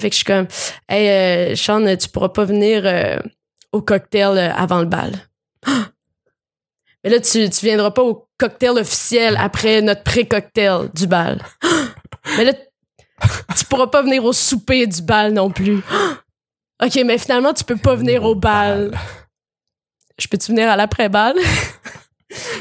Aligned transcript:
Fait 0.00 0.10
que 0.10 0.14
je 0.14 0.18
suis 0.18 0.24
comme, 0.24 0.46
hey, 0.88 1.52
euh, 1.52 1.56
Sean, 1.56 1.84
tu 1.96 2.08
pourras 2.08 2.30
pas 2.30 2.44
venir 2.44 2.82
euh, 2.84 3.18
au 3.72 3.82
cocktail 3.82 4.38
euh, 4.38 4.52
avant 4.54 4.80
le 4.80 4.86
bal. 4.86 5.12
Mais 7.04 7.10
là, 7.10 7.20
tu, 7.20 7.48
tu 7.48 7.66
viendras 7.66 7.90
pas 7.90 8.02
au 8.02 8.28
cocktail 8.38 8.78
officiel 8.78 9.36
après 9.38 9.80
notre 9.80 10.02
pré-cocktail 10.02 10.90
du 10.94 11.06
bal. 11.06 11.40
Mais 12.36 12.44
là, 12.44 12.52
tu 13.56 13.64
pourras 13.66 13.88
pas 13.88 14.02
venir 14.02 14.24
au 14.24 14.32
souper 14.32 14.86
du 14.86 15.02
bal 15.02 15.32
non 15.32 15.50
plus. 15.50 15.78
OK, 16.82 16.98
mais 17.04 17.18
finalement, 17.18 17.52
tu 17.52 17.62
peux 17.62 17.76
pas 17.76 17.94
venir 17.94 18.24
au 18.24 18.34
bal. 18.34 18.90
Je 20.18 20.26
peux-tu 20.26 20.52
venir 20.52 20.70
à 20.70 20.76
l'après-bal? 20.76 21.36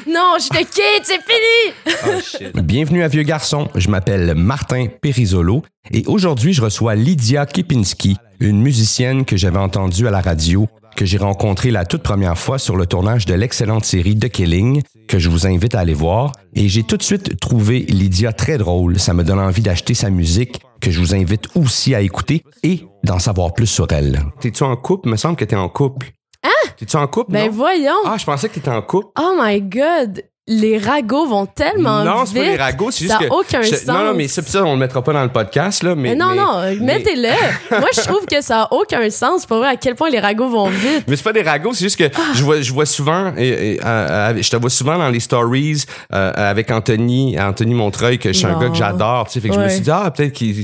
non, 0.08 0.38
je 0.40 0.50
te 0.50 0.58
quitte, 0.58 1.04
c'est 1.04 1.20
fini! 1.22 2.52
Bienvenue 2.64 3.04
à 3.04 3.08
Vieux 3.08 3.24
Garçon. 3.24 3.68
Je 3.76 3.90
m'appelle 3.90 4.34
Martin 4.36 4.88
Perisolo 5.02 5.64
et 5.92 6.04
aujourd'hui, 6.08 6.54
je 6.54 6.62
reçois 6.62 6.96
Lydia 6.96 7.46
Kipinski, 7.46 8.18
une 8.40 8.62
musicienne 8.62 9.26
que 9.26 9.38
j'avais 9.38 9.60
entendue 9.60 10.08
à 10.08 10.12
la 10.12 10.22
radio, 10.22 10.68
que 10.96 11.06
j'ai 11.06 11.18
rencontrée 11.18 11.72
la 11.72 11.86
toute 11.86 12.04
première 12.04 12.38
fois 12.38 12.58
sur 12.58 12.76
le 12.76 12.86
tournage 12.86 13.26
de 13.26 13.34
l'excellente 13.34 13.86
série 13.86 14.18
The 14.18 14.30
Killing, 14.30 14.82
que 15.08 15.20
je 15.20 15.30
vous 15.30 15.46
invite 15.46 15.76
à 15.76 15.82
aller 15.82 15.94
voir. 15.94 16.34
Et 16.56 16.68
j'ai 16.68 16.84
tout 16.84 16.98
de 16.98 17.04
suite 17.04 17.40
trouvé 17.40 17.82
Lydia 17.82 18.34
très 18.34 18.58
drôle. 18.58 19.00
Ça 19.00 19.14
me 19.14 19.24
donne 19.24 19.40
envie 19.40 19.62
d'acheter 19.62 19.94
sa 19.94 20.10
musique, 20.10 20.60
que 20.82 20.92
je 20.92 21.00
vous 21.00 21.14
invite 21.14 21.48
aussi 21.56 21.94
à 21.94 22.02
écouter 22.02 22.44
et 22.64 22.86
d'en 23.04 23.20
savoir 23.20 23.54
plus 23.54 23.68
sur 23.68 23.88
elle. 23.92 24.24
T'es-tu 24.40 24.64
en 24.64 24.76
couple? 24.76 25.08
Il 25.08 25.12
me 25.12 25.18
semble 25.18 25.36
que 25.36 25.46
t'es 25.46 25.56
en 25.56 25.70
couple. 25.70 26.12
Ah! 26.44 26.70
T'es-tu 26.78 26.96
en 26.96 27.08
couple? 27.08 27.32
Ben 27.34 27.48
non? 27.48 27.52
voyons! 27.52 28.02
Ah, 28.06 28.18
je 28.18 28.26
pensais 28.26 28.48
que 28.50 28.56
t'étais 28.56 28.70
en 28.70 28.82
couple. 28.82 29.10
Oh 29.20 29.36
my 29.38 29.62
god! 29.62 30.24
Les 30.52 30.80
ragots 30.80 31.28
vont 31.28 31.46
tellement 31.46 32.04
non, 32.04 32.24
vite. 32.24 32.34
c'est 32.34 32.40
pas 32.40 32.46
les 32.48 32.58
ragots, 32.58 32.90
c'est 32.90 33.06
juste 33.06 33.12
ça 33.12 33.20
que. 33.20 33.32
aucun 33.32 33.62
je- 33.62 33.76
sens. 33.76 33.86
Non, 33.86 34.04
non, 34.04 34.14
mais 34.16 34.28
ça, 34.28 34.42
ça, 34.42 34.64
on 34.66 34.74
le 34.74 34.80
mettra 34.80 35.04
pas 35.04 35.14
dans 35.14 35.22
le 35.22 35.30
podcast, 35.30 35.84
là. 35.84 35.94
Mais, 35.94 36.10
Mais 36.10 36.16
non, 36.16 36.30
mais- 36.32 36.36
non, 36.38 36.62
mais- 36.64 36.76
mettez-le. 36.98 37.30
Moi, 37.80 37.90
je 37.96 38.02
trouve 38.02 38.26
que 38.26 38.42
ça 38.42 38.64
a 38.64 38.74
aucun 38.74 39.08
sens. 39.12 39.46
Pour 39.46 39.58
vrai, 39.58 39.68
à 39.68 39.76
quel 39.76 39.94
point 39.94 40.10
les 40.10 40.20
ragots 40.20 40.50
vont 40.50 40.68
vite. 40.70 41.04
Mais 41.08 41.16
c'est 41.16 41.24
pas 41.24 41.34
des 41.34 41.44
ragots, 41.44 41.74
c'est 41.74 41.84
juste 41.86 41.98
que 42.00 42.10
Ah. 42.16 42.32
je 42.34 42.44
vois, 42.44 42.62
je 42.62 42.74
vois 42.74 42.88
souvent, 42.88 43.32
et, 43.38 43.48
et, 43.76 43.80
euh, 43.80 43.86
euh, 43.86 44.42
je 44.42 44.50
te 44.50 44.56
vois 44.56 44.72
souvent 44.72 44.98
dans 44.98 45.10
les 45.10 45.20
stories 45.20 45.84
euh, 46.14 46.32
avec 46.36 46.72
Anthony, 46.72 47.40
Anthony 47.40 47.76
Montreuil, 47.76 48.18
que 48.18 48.34
je 48.34 48.38
suis 48.40 48.48
un 48.48 48.60
gars 48.60 48.70
que 48.70 48.76
j'adore, 48.76 49.28
tu 49.28 49.34
sais, 49.34 49.42
fait 49.42 49.50
que 49.50 49.54
je 49.56 49.60
me 49.60 49.70
suis 49.70 49.82
dit 49.82 49.92
ah 49.92 50.10
peut-être 50.10 50.34
qu'il, 50.34 50.56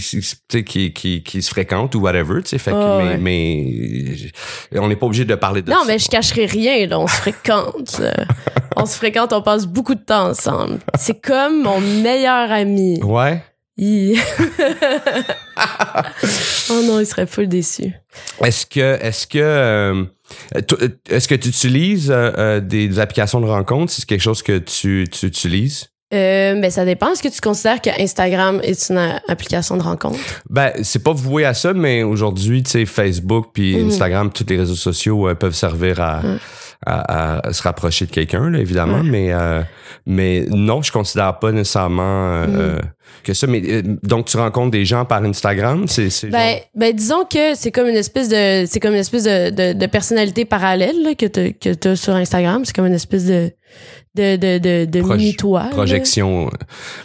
qu'il, 0.66 0.94
qu'il, 0.94 1.22
qu'il 1.24 1.44
se 1.44 1.50
fréquente 1.52 1.94
ou 1.94 2.00
whatever, 2.00 2.42
tu 2.42 2.50
sais, 2.50 2.58
fait 2.58 2.72
que 2.72 2.76
mais, 2.98 3.08
ouais. 3.10 3.18
mais 3.20 4.16
je- 4.16 4.80
on 4.80 4.88
n'est 4.88 4.96
pas 4.96 5.06
obligé 5.06 5.26
de 5.26 5.36
parler 5.36 5.62
de 5.62 5.70
Non, 5.70 5.82
ça. 5.82 5.86
mais 5.88 6.00
je 6.00 6.08
cacherai 6.08 6.48
rien, 6.48 6.88
là. 6.88 7.00
On 7.00 7.06
se 7.08 7.16
fréquente. 7.18 8.02
on 8.76 8.86
se 8.86 8.98
fréquente, 8.98 9.32
on 9.32 9.42
passe 9.42 9.68
beaucoup 9.76 9.94
de 9.96 10.00
temps 10.00 10.30
ensemble. 10.30 10.80
C'est 10.98 11.22
comme 11.22 11.62
mon 11.62 11.80
meilleur 11.80 12.52
ami. 12.52 13.00
Ouais. 13.04 13.44
Oh 16.70 16.82
non, 16.84 17.00
il 17.00 17.06
serait 17.06 17.28
full 17.28 17.48
déçu. 17.48 17.94
Est-ce 18.44 18.66
que, 18.66 18.98
est-ce 19.02 19.28
que, 19.28 19.38
euh, 19.40 20.04
toi, 20.68 20.78
est-ce 21.10 21.28
que 21.28 21.36
tu 21.36 21.50
utilises 21.50 22.10
euh, 22.10 22.32
euh, 22.38 22.60
des, 22.60 22.88
des 22.88 23.00
applications 23.00 23.40
de 23.40 23.46
rencontres? 23.46 23.92
C'est 23.94 24.06
quelque 24.06 24.22
chose 24.22 24.42
que 24.42 24.58
tu, 24.58 25.06
tu 25.12 25.26
utilises? 25.28 25.88
Euh, 26.14 26.56
mais 26.58 26.70
ça 26.70 26.86
dépend. 26.86 27.12
Est-ce 27.12 27.22
que 27.24 27.28
tu 27.34 27.42
considères 27.42 27.82
que 27.82 27.90
Instagram 28.02 28.60
est 28.64 28.90
une 28.90 28.98
euh, 28.98 29.18
application 29.28 29.78
de 29.78 29.84
rencontre? 29.84 30.20
Ben, 30.50 30.72
c'est 30.84 31.04
pas 31.04 31.14
voué 31.14 31.46
à 31.46 31.54
ça, 31.54 31.74
mais 31.74 32.04
aujourd'hui, 32.04 32.64
tu 32.64 32.72
sais, 32.72 32.86
Facebook 32.86 33.48
puis 33.54 33.76
Mhm. 33.78 33.88
Instagram, 33.90 34.32
tous 34.32 34.46
les 34.50 34.58
réseaux 34.58 34.76
sociaux 34.76 35.28
euh, 35.30 35.36
peuvent 35.36 35.56
servir 35.56 36.00
à. 36.02 36.22
À, 36.86 37.48
à 37.48 37.54
se 37.54 37.64
rapprocher 37.64 38.06
de 38.06 38.12
quelqu'un, 38.12 38.54
évidemment. 38.54 39.04
Mais, 39.04 39.34
euh, 39.34 39.62
mais 40.06 40.46
non, 40.50 40.82
je 40.82 40.92
considère 40.92 41.40
pas 41.40 41.52
nécessairement 41.52 42.32
euh, 42.32 42.76
Mhm. 42.76 42.82
Que 43.24 43.34
ça. 43.34 43.48
Mais 43.48 43.62
euh, 43.66 43.82
donc, 44.04 44.26
tu 44.26 44.38
rencontres 44.38 44.72
des 44.72 44.86
gens 44.86 45.06
par 45.06 45.24
Instagram, 45.24 45.88
c'est 45.88 46.10
Ben, 46.30 46.32
genre- 46.52 46.60
ben, 46.76 46.94
disons 46.96 47.26
que 47.26 47.56
c'est 47.56 47.72
comme 47.72 47.88
une 47.88 47.96
espèce 47.96 48.30
de, 48.30 48.66
c'est 48.68 48.80
comme 48.80 48.94
une 48.94 49.00
espèce 49.00 49.24
de, 49.24 49.50
de, 49.50 49.74
de 49.74 49.86
personnalité 49.88 50.46
parallèle 50.46 51.02
là, 51.04 51.16
que 51.16 51.26
tu 51.26 51.54
que 51.54 51.74
t'as 51.74 51.96
sur 51.96 52.16
Instagram. 52.16 52.64
C'est 52.66 52.76
comme 52.76 52.86
une 52.88 52.94
espèce 52.94 53.26
de, 53.26 53.52
de, 54.16 54.36
de, 54.38 54.58
de, 54.60 54.86
de 54.86 55.02
Proj- 55.02 55.18
mini-toi. 55.18 55.68
projection. 55.72 56.48
euh, 56.48 56.50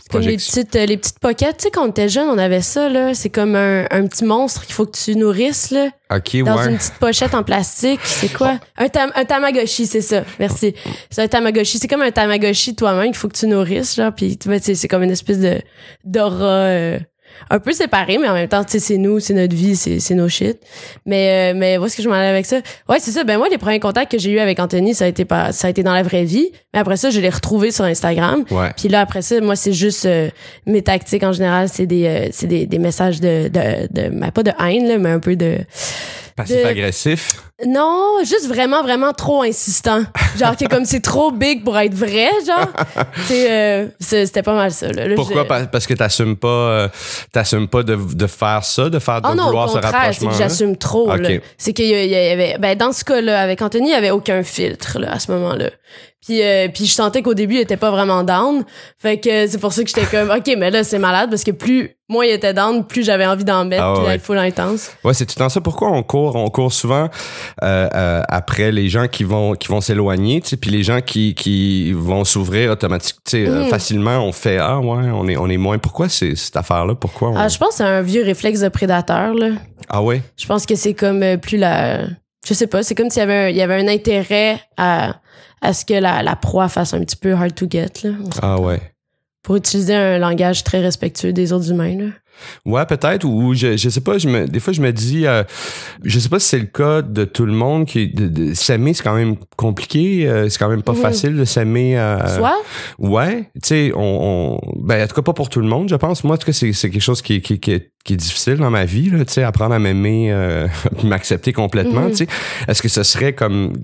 C'est 0.03 0.13
Comme 0.13 0.21
les 0.23 0.37
petites, 0.37 0.75
les 0.75 0.97
petites 0.97 1.19
pockets. 1.19 1.57
Tu 1.59 1.65
sais, 1.65 1.71
quand 1.71 1.85
on 1.87 1.91
était 1.91 2.09
jeune, 2.09 2.29
on 2.29 2.39
avait 2.39 2.61
ça, 2.61 2.89
là. 2.89 3.15
C'est 3.15 3.31
comme 3.31 3.57
un, 3.57 3.85
un 3.91 4.07
petit 4.07 4.25
monstre 4.25 4.65
qu'il 4.67 4.75
faut 4.75 4.87
que 4.87 4.97
tu 4.97 5.17
nourrisses, 5.17 5.71
là. 5.71 5.89
Dans 6.43 6.57
ouais. 6.57 6.71
une 6.71 6.77
petite 6.77 6.95
pochette 6.95 7.35
en 7.35 7.43
plastique. 7.45 8.01
C'est 8.05 8.33
quoi? 8.33 8.59
Un, 8.77 8.89
tam- 8.89 9.13
un 9.15 9.25
Tamagotchi, 9.25 9.87
c'est 9.87 10.01
ça. 10.01 10.25
Merci. 10.41 10.75
C'est 11.09 11.23
un 11.23 11.29
Tamagotchi. 11.29 11.79
C'est 11.79 11.87
comme 11.89 12.03
un 12.03 12.11
Tamagotchi 12.11 12.75
toi-même 12.75 13.07
qu'il 13.09 13.17
faut 13.17 13.29
que 13.29 13.37
tu 13.39 13.47
nourrisses, 13.47 13.95
genre. 13.97 14.13
Puis, 14.13 14.37
tu 14.37 14.49
vois, 14.49 14.59
c'est 14.61 14.89
comme 14.89 15.03
une 15.05 15.11
espèce 15.13 15.39
de, 15.39 15.61
d'aura, 16.05 16.45
euh, 16.45 16.99
un 17.49 17.59
peu 17.59 17.73
séparé, 17.73 18.19
mais 18.19 18.29
en 18.29 18.35
même 18.35 18.49
temps, 18.49 18.63
tu 18.65 18.73
sais, 18.73 18.79
c'est 18.79 18.99
nous, 18.99 19.19
c'est 19.21 19.35
notre 19.35 19.55
vie, 19.55 19.75
c'est, 19.75 19.99
c'est 19.99 20.15
nos 20.15 20.29
shit. 20.29 20.59
Mais, 21.07 21.53
euh, 21.53 21.59
mais 21.59 21.79
où 21.79 21.87
est-ce 21.87 21.97
que 21.97 22.03
je 22.03 22.09
m'en 22.09 22.15
allais 22.15 22.29
avec 22.29 22.47
ça? 22.47 22.57
Ouais, 22.89 22.99
c'est 22.99 23.11
ça. 23.11 23.25
Ben, 23.25 23.39
moi, 23.39 23.49
les 23.49 23.59
premiers 23.59 23.81
contacts 23.81 24.13
que 24.13 24.19
j'ai 24.19 24.31
eu 24.31 24.39
avec 24.39 24.59
Anthony, 24.59 24.95
ça 24.95 25.05
a 25.07 25.09
été 25.09 25.25
pas, 25.25 25.53
ça 25.53 25.67
a 25.67 25.71
été 25.71 25.83
dans 25.83 25.95
la 25.95 26.03
vraie 26.03 26.25
vie. 26.25 26.51
Mais 26.75 26.81
après 26.81 26.97
ça, 26.97 27.11
je 27.11 27.21
l'ai 27.21 27.31
retrouvé 27.31 27.71
sur 27.71 27.85
Instagram. 27.85 28.45
Ouais. 28.51 28.71
Puis 28.77 28.89
là, 28.89 29.01
après 29.01 29.23
ça, 29.23 29.41
moi, 29.41 29.57
c'est 29.57 29.73
juste 29.73 30.07
euh, 30.07 30.29
mes 30.67 30.83
tactiques 30.83 31.23
en 31.23 31.33
général, 31.33 31.69
c'est 31.69 31.87
des, 31.87 32.07
euh, 32.07 32.29
c'est 32.31 32.47
des, 32.47 32.67
des 32.67 32.79
messages 32.79 33.21
de, 33.21 33.49
de, 33.49 33.89
de, 33.91 34.09
ben, 34.11 34.31
pas 34.31 34.43
de 34.43 34.53
haine, 34.61 34.87
là, 34.87 34.99
mais 34.99 35.11
un 35.11 35.21
peu 35.21 35.35
de, 35.35 35.59
Passif-agressif. 36.43 37.29
non, 37.67 38.19
juste 38.21 38.47
vraiment, 38.49 38.83
vraiment 38.83 39.13
trop 39.13 39.43
insistant. 39.43 40.03
Genre 40.39 40.57
que 40.57 40.65
comme 40.67 40.85
c'est 40.85 41.01
trop 41.01 41.31
big 41.31 41.63
pour 41.65 41.79
être 41.79 41.95
vrai, 41.95 42.29
genre. 42.47 42.67
C'est, 43.27 43.51
euh, 43.51 43.87
c'est- 44.01 44.27
c'était 44.27 44.43
pas 44.43 44.55
mal 44.55 44.71
ça. 44.73 44.89
Là. 44.89 45.07
Là, 45.09 45.15
Pourquoi? 45.15 45.45
je- 45.49 45.65
Parce 45.67 45.87
que 45.87 45.95
t'assumes 45.95 46.37
pas, 46.37 46.49
euh, 46.49 46.89
t'assumes 47.33 47.69
pas 47.69 47.83
de, 47.83 47.97
de 47.97 48.27
faire 48.27 48.65
ça, 48.65 48.89
de 48.89 48.99
faire, 48.99 49.21
de 49.21 49.29
Oh 49.31 49.35
non, 49.35 49.45
au 49.45 49.47
vouloir 49.49 49.69
ce 49.69 49.75
contraire, 49.75 49.91
c'est 49.93 49.99
rapprochement. 49.99 50.31
que 50.31 50.37
j'assume 50.37 50.77
trop. 50.77 51.15
là. 51.17 51.31
Ok. 51.35 51.43
C'est 51.59 51.73
qu'il 51.73 51.87
y 51.87 52.15
avait, 52.17 52.57
ben 52.59 52.77
dans 52.77 52.93
ce 52.93 53.05
cas-là, 53.05 53.41
avec 53.43 53.61
Anthony, 53.63 53.89
il 53.91 53.93
y 53.93 53.95
avait 53.95 54.11
aucun 54.11 54.43
filtre 54.43 54.99
là 54.99 55.13
à 55.13 55.19
ce 55.19 55.31
moment-là. 55.33 55.71
Puis, 56.27 56.43
euh, 56.43 56.69
puis 56.69 56.85
je 56.85 56.93
sentais 56.93 57.23
qu'au 57.23 57.33
début, 57.33 57.55
il 57.55 57.61
était 57.61 57.79
pas 57.79 57.91
vraiment 57.91 58.23
down. 58.23 58.63
Fait 58.99 59.19
que 59.19 59.47
c'est 59.47 59.57
pour 59.59 59.73
ça 59.73 59.83
que 59.83 59.89
j'étais 59.89 60.05
comme, 60.05 60.31
ok, 60.37 60.55
mais 60.59 60.71
là 60.71 60.85
c'est 60.85 60.99
malade 60.99 61.31
parce 61.31 61.45
que 61.45 61.51
plus 61.51 61.97
moi 62.11 62.27
il 62.27 62.33
était 62.33 62.53
down, 62.53 62.85
plus 62.87 63.05
j'avais 63.05 63.25
envie 63.25 63.45
d'en 63.45 63.65
mettre, 63.65 63.83
Ah 63.83 63.95
puis 63.97 64.05
ouais. 64.07 64.19
full 64.19 64.37
intense. 64.37 64.91
Ouais, 65.03 65.15
c'est 65.15 65.25
tout 65.25 65.35
le 65.37 65.45
temps 65.45 65.49
ça. 65.49 65.61
Pourquoi 65.63 65.91
on 65.93 66.03
court? 66.03 66.37
On 66.37 66.51
court 66.51 66.73
souvent 66.73 67.09
euh, 67.63 67.89
euh, 67.95 68.23
après 68.29 68.71
les 68.71 68.89
gens 68.91 69.07
qui 69.09 69.25
vont 69.25 69.55
qui 69.55 69.69
vont 69.69 69.81
s'éloigner, 69.81 70.41
tu 70.43 70.49
sais, 70.51 70.57
puis 70.59 70.71
les 70.71 70.83
gens 70.83 71.01
qui 71.01 71.35
qui 71.35 71.93
vont 71.93 72.25
s'ouvrir 72.25 72.73
automatiquement, 72.73 73.21
euh, 73.35 73.65
Mhm. 73.65 73.69
facilement. 73.71 74.19
On 74.19 74.33
fait 74.33 74.59
ah 74.59 74.79
ouais, 74.79 75.09
on 75.15 75.27
est 75.29 75.37
on 75.39 75.49
est 75.49 75.57
moins. 75.57 75.79
Pourquoi 75.79 76.09
c'est 76.11 76.35
cette 76.37 76.57
affaire-là? 76.57 76.95
Pourquoi 76.97 77.31
on... 77.31 77.37
Ah, 77.37 77.49
je 77.49 77.57
pense 77.57 77.71
que 77.71 77.75
c'est 77.77 77.85
un 77.85 78.03
vieux 78.03 78.25
réflexe 78.25 78.61
de 78.61 78.69
prédateur 78.69 79.33
là. 79.35 79.53
Ah 79.89 80.03
ouais? 80.03 80.21
Je 80.37 80.47
pense 80.47 80.67
que 80.67 80.75
c'est 80.75 80.95
comme 80.95 81.23
euh, 81.23 81.37
plus 81.39 81.57
la. 81.57 82.01
Je 82.47 82.55
sais 82.55 82.67
pas, 82.67 82.83
c'est 82.83 82.95
comme 82.95 83.09
s'il 83.11 83.21
y 83.21 83.23
avait 83.23 83.35
un, 83.37 83.49
il 83.49 83.57
y 83.57 83.63
avait 83.63 83.75
un 83.81 83.89
intérêt 83.89 84.61
à, 84.77 85.17
à 85.63 85.73
ce 85.73 85.85
que 85.85 85.95
la, 85.95 86.23
la 86.23 86.37
proie 86.37 86.69
fasse 86.69 86.95
un 86.95 87.01
petit 87.01 87.17
peu 87.17 87.33
hard 87.35 87.55
to 87.55 87.67
get, 87.71 87.93
là. 88.05 88.11
Ah 88.43 88.61
ouais. 88.61 88.81
Pour 89.43 89.57
utiliser 89.57 89.95
un 89.95 90.19
langage 90.19 90.65
très 90.65 90.81
respectueux 90.81 91.33
des 91.33 91.53
autres 91.53 91.71
humains, 91.71 91.97
là. 91.97 92.07
Ouais, 92.65 92.87
peut-être 92.87 93.25
ou 93.25 93.53
je 93.53 93.77
je 93.77 93.89
sais 93.91 94.01
pas, 94.01 94.17
je 94.17 94.27
me 94.27 94.47
des 94.47 94.61
fois 94.61 94.73
je 94.73 94.81
me 94.81 94.93
dis 94.93 95.27
euh, 95.27 95.43
je 96.03 96.19
sais 96.19 96.31
pas 96.31 96.39
si 96.39 96.47
c'est 96.49 96.59
le 96.59 96.65
cas 96.67 97.03
de 97.03 97.27
tout 97.27 97.45
le 97.45 97.53
monde 97.53 97.85
qui 97.85 98.09
de, 98.09 98.29
de- 98.29 98.55
s'aimer 98.55 98.95
c'est 98.95 99.03
quand 99.03 99.15
même 99.15 99.37
compliqué, 99.57 100.27
euh, 100.27 100.49
c'est 100.49 100.59
quand 100.59 100.71
même 100.71 100.83
pas 100.83 100.95
facile 100.95 101.37
de 101.37 101.45
s'aimer 101.45 101.99
euh, 101.99 102.39
Soit, 102.39 102.57
Ouais, 102.99 103.51
tu 103.55 103.61
sais, 103.65 103.93
on, 103.95 104.59
on, 104.63 104.83
ben 104.83 105.05
en 105.05 105.07
tout 105.07 105.15
cas 105.17 105.21
pas 105.23 105.35
pour 105.35 105.51
tout 105.51 105.61
le 105.61 105.67
monde, 105.69 105.91
je 105.91 105.97
pense. 105.97 106.25
Moi, 106.25 106.35
en 106.37 106.39
tout 106.39 106.47
cas, 106.47 106.53
c'est, 106.55 106.73
c'est 106.73 106.89
quelque 106.89 107.03
chose 107.03 107.21
qui, 107.21 107.43
qui, 107.43 107.61
qui, 107.61 107.73
est, 107.73 107.93
qui 108.07 108.15
est 108.15 108.17
difficile 108.17 108.57
dans 108.57 108.71
ma 108.71 108.87
vie, 108.87 109.11
là, 109.11 109.23
tu 109.27 109.35
sais, 109.35 109.43
apprendre 109.43 109.75
à 109.75 109.79
m'aimer, 109.79 110.33
euh, 110.33 110.67
m'accepter 111.05 111.53
complètement, 111.53 112.03
Mhm. 112.05 112.11
tu 112.13 112.17
sais. 112.17 112.27
Est-ce 112.69 112.81
que 112.81 112.89
ce 112.89 113.03
serait 113.03 113.35
comme 113.35 113.75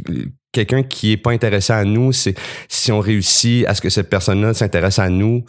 quelqu'un 0.57 0.83
qui 0.83 1.13
est 1.13 1.17
pas 1.17 1.31
intéressé 1.33 1.73
à 1.73 1.85
nous, 1.85 2.13
c'est 2.13 2.35
si 2.69 2.91
on 2.91 3.01
réussit 3.01 3.67
à 3.67 3.75
ce 3.75 3.81
que 3.81 3.91
cette 3.91 4.09
personne-là 4.11 4.55
s'intéresse 4.55 4.99
à 4.99 5.09
nous, 5.09 5.45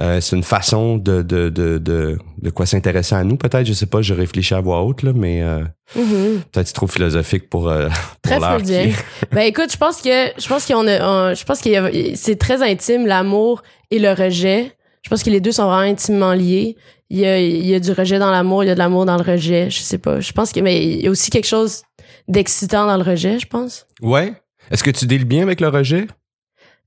euh, 0.00 0.20
c'est 0.20 0.36
une 0.36 0.42
façon 0.42 0.96
de 0.96 1.22
de 1.22 1.48
de 1.48 1.78
de, 1.78 2.18
de 2.40 2.50
quoi 2.50 2.64
s'intéresser 2.66 3.14
à 3.14 3.24
nous, 3.24 3.36
peut-être. 3.36 3.66
Je 3.66 3.72
sais 3.72 3.86
pas, 3.86 4.00
je 4.02 4.14
réfléchis 4.14 4.54
à 4.54 4.60
voix 4.60 4.82
haute 4.82 5.02
là, 5.02 5.12
mais 5.14 5.42
euh, 5.42 5.60
mhm, 5.96 6.42
peut-être 6.52 6.66
c'est 6.68 6.72
trop 6.74 6.86
philosophique 6.86 7.50
pour 7.50 7.68
euh, 7.68 7.88
très 8.22 8.36
pour 8.38 8.46
freudien. 8.46 8.82
est. 8.84 8.94
ben 9.32 9.42
écoute, 9.42 9.72
je 9.72 9.76
pense 9.76 10.00
que, 10.00 10.28
je 10.40 10.48
pense 10.48 10.64
qu'on 10.66 10.86
a, 10.86 11.30
on- 11.30 11.34
je 11.34 11.44
pense 11.44 11.66
a, 11.66 11.90
c'est 12.14 12.36
très 12.38 12.62
intime, 12.62 13.06
l'amour 13.06 13.62
et 13.90 13.98
le 13.98 14.12
rejet. 14.12 14.72
Je 15.04 15.10
pense 15.10 15.22
que 15.24 15.30
les 15.30 15.40
deux 15.40 15.52
sont 15.52 15.64
vraiment 15.64 15.78
intimement 15.90 16.32
liés. 16.32 16.76
Il 17.10 17.18
y 17.18 17.26
a, 17.26 17.38
il 17.38 17.66
y 17.66 17.74
a 17.74 17.80
du 17.80 17.92
rejet 17.92 18.18
dans 18.18 18.30
l'amour, 18.30 18.64
il 18.64 18.68
y 18.68 18.70
a 18.70 18.74
de 18.74 18.78
l'amour 18.78 19.04
dans 19.04 19.16
le 19.18 19.22
rejet. 19.32 19.68
Je 19.68 19.80
sais 19.80 19.98
pas. 19.98 20.20
Je 20.20 20.32
pense 20.32 20.52
que, 20.52 20.60
mais 20.60 20.82
il 20.82 21.02
y 21.02 21.06
a 21.08 21.10
aussi 21.10 21.28
quelque 21.30 21.46
chose 21.48 21.82
d'excitant 22.28 22.86
dans 22.86 22.96
le 22.96 23.02
rejet, 23.02 23.38
je 23.38 23.46
pense. 23.46 23.86
Ouais. 24.00 24.32
Est-ce 24.72 24.82
que 24.82 24.90
tu 24.90 25.06
deals 25.06 25.24
bien 25.24 25.42
avec 25.42 25.60
le 25.60 25.68
rejet? 25.68 26.06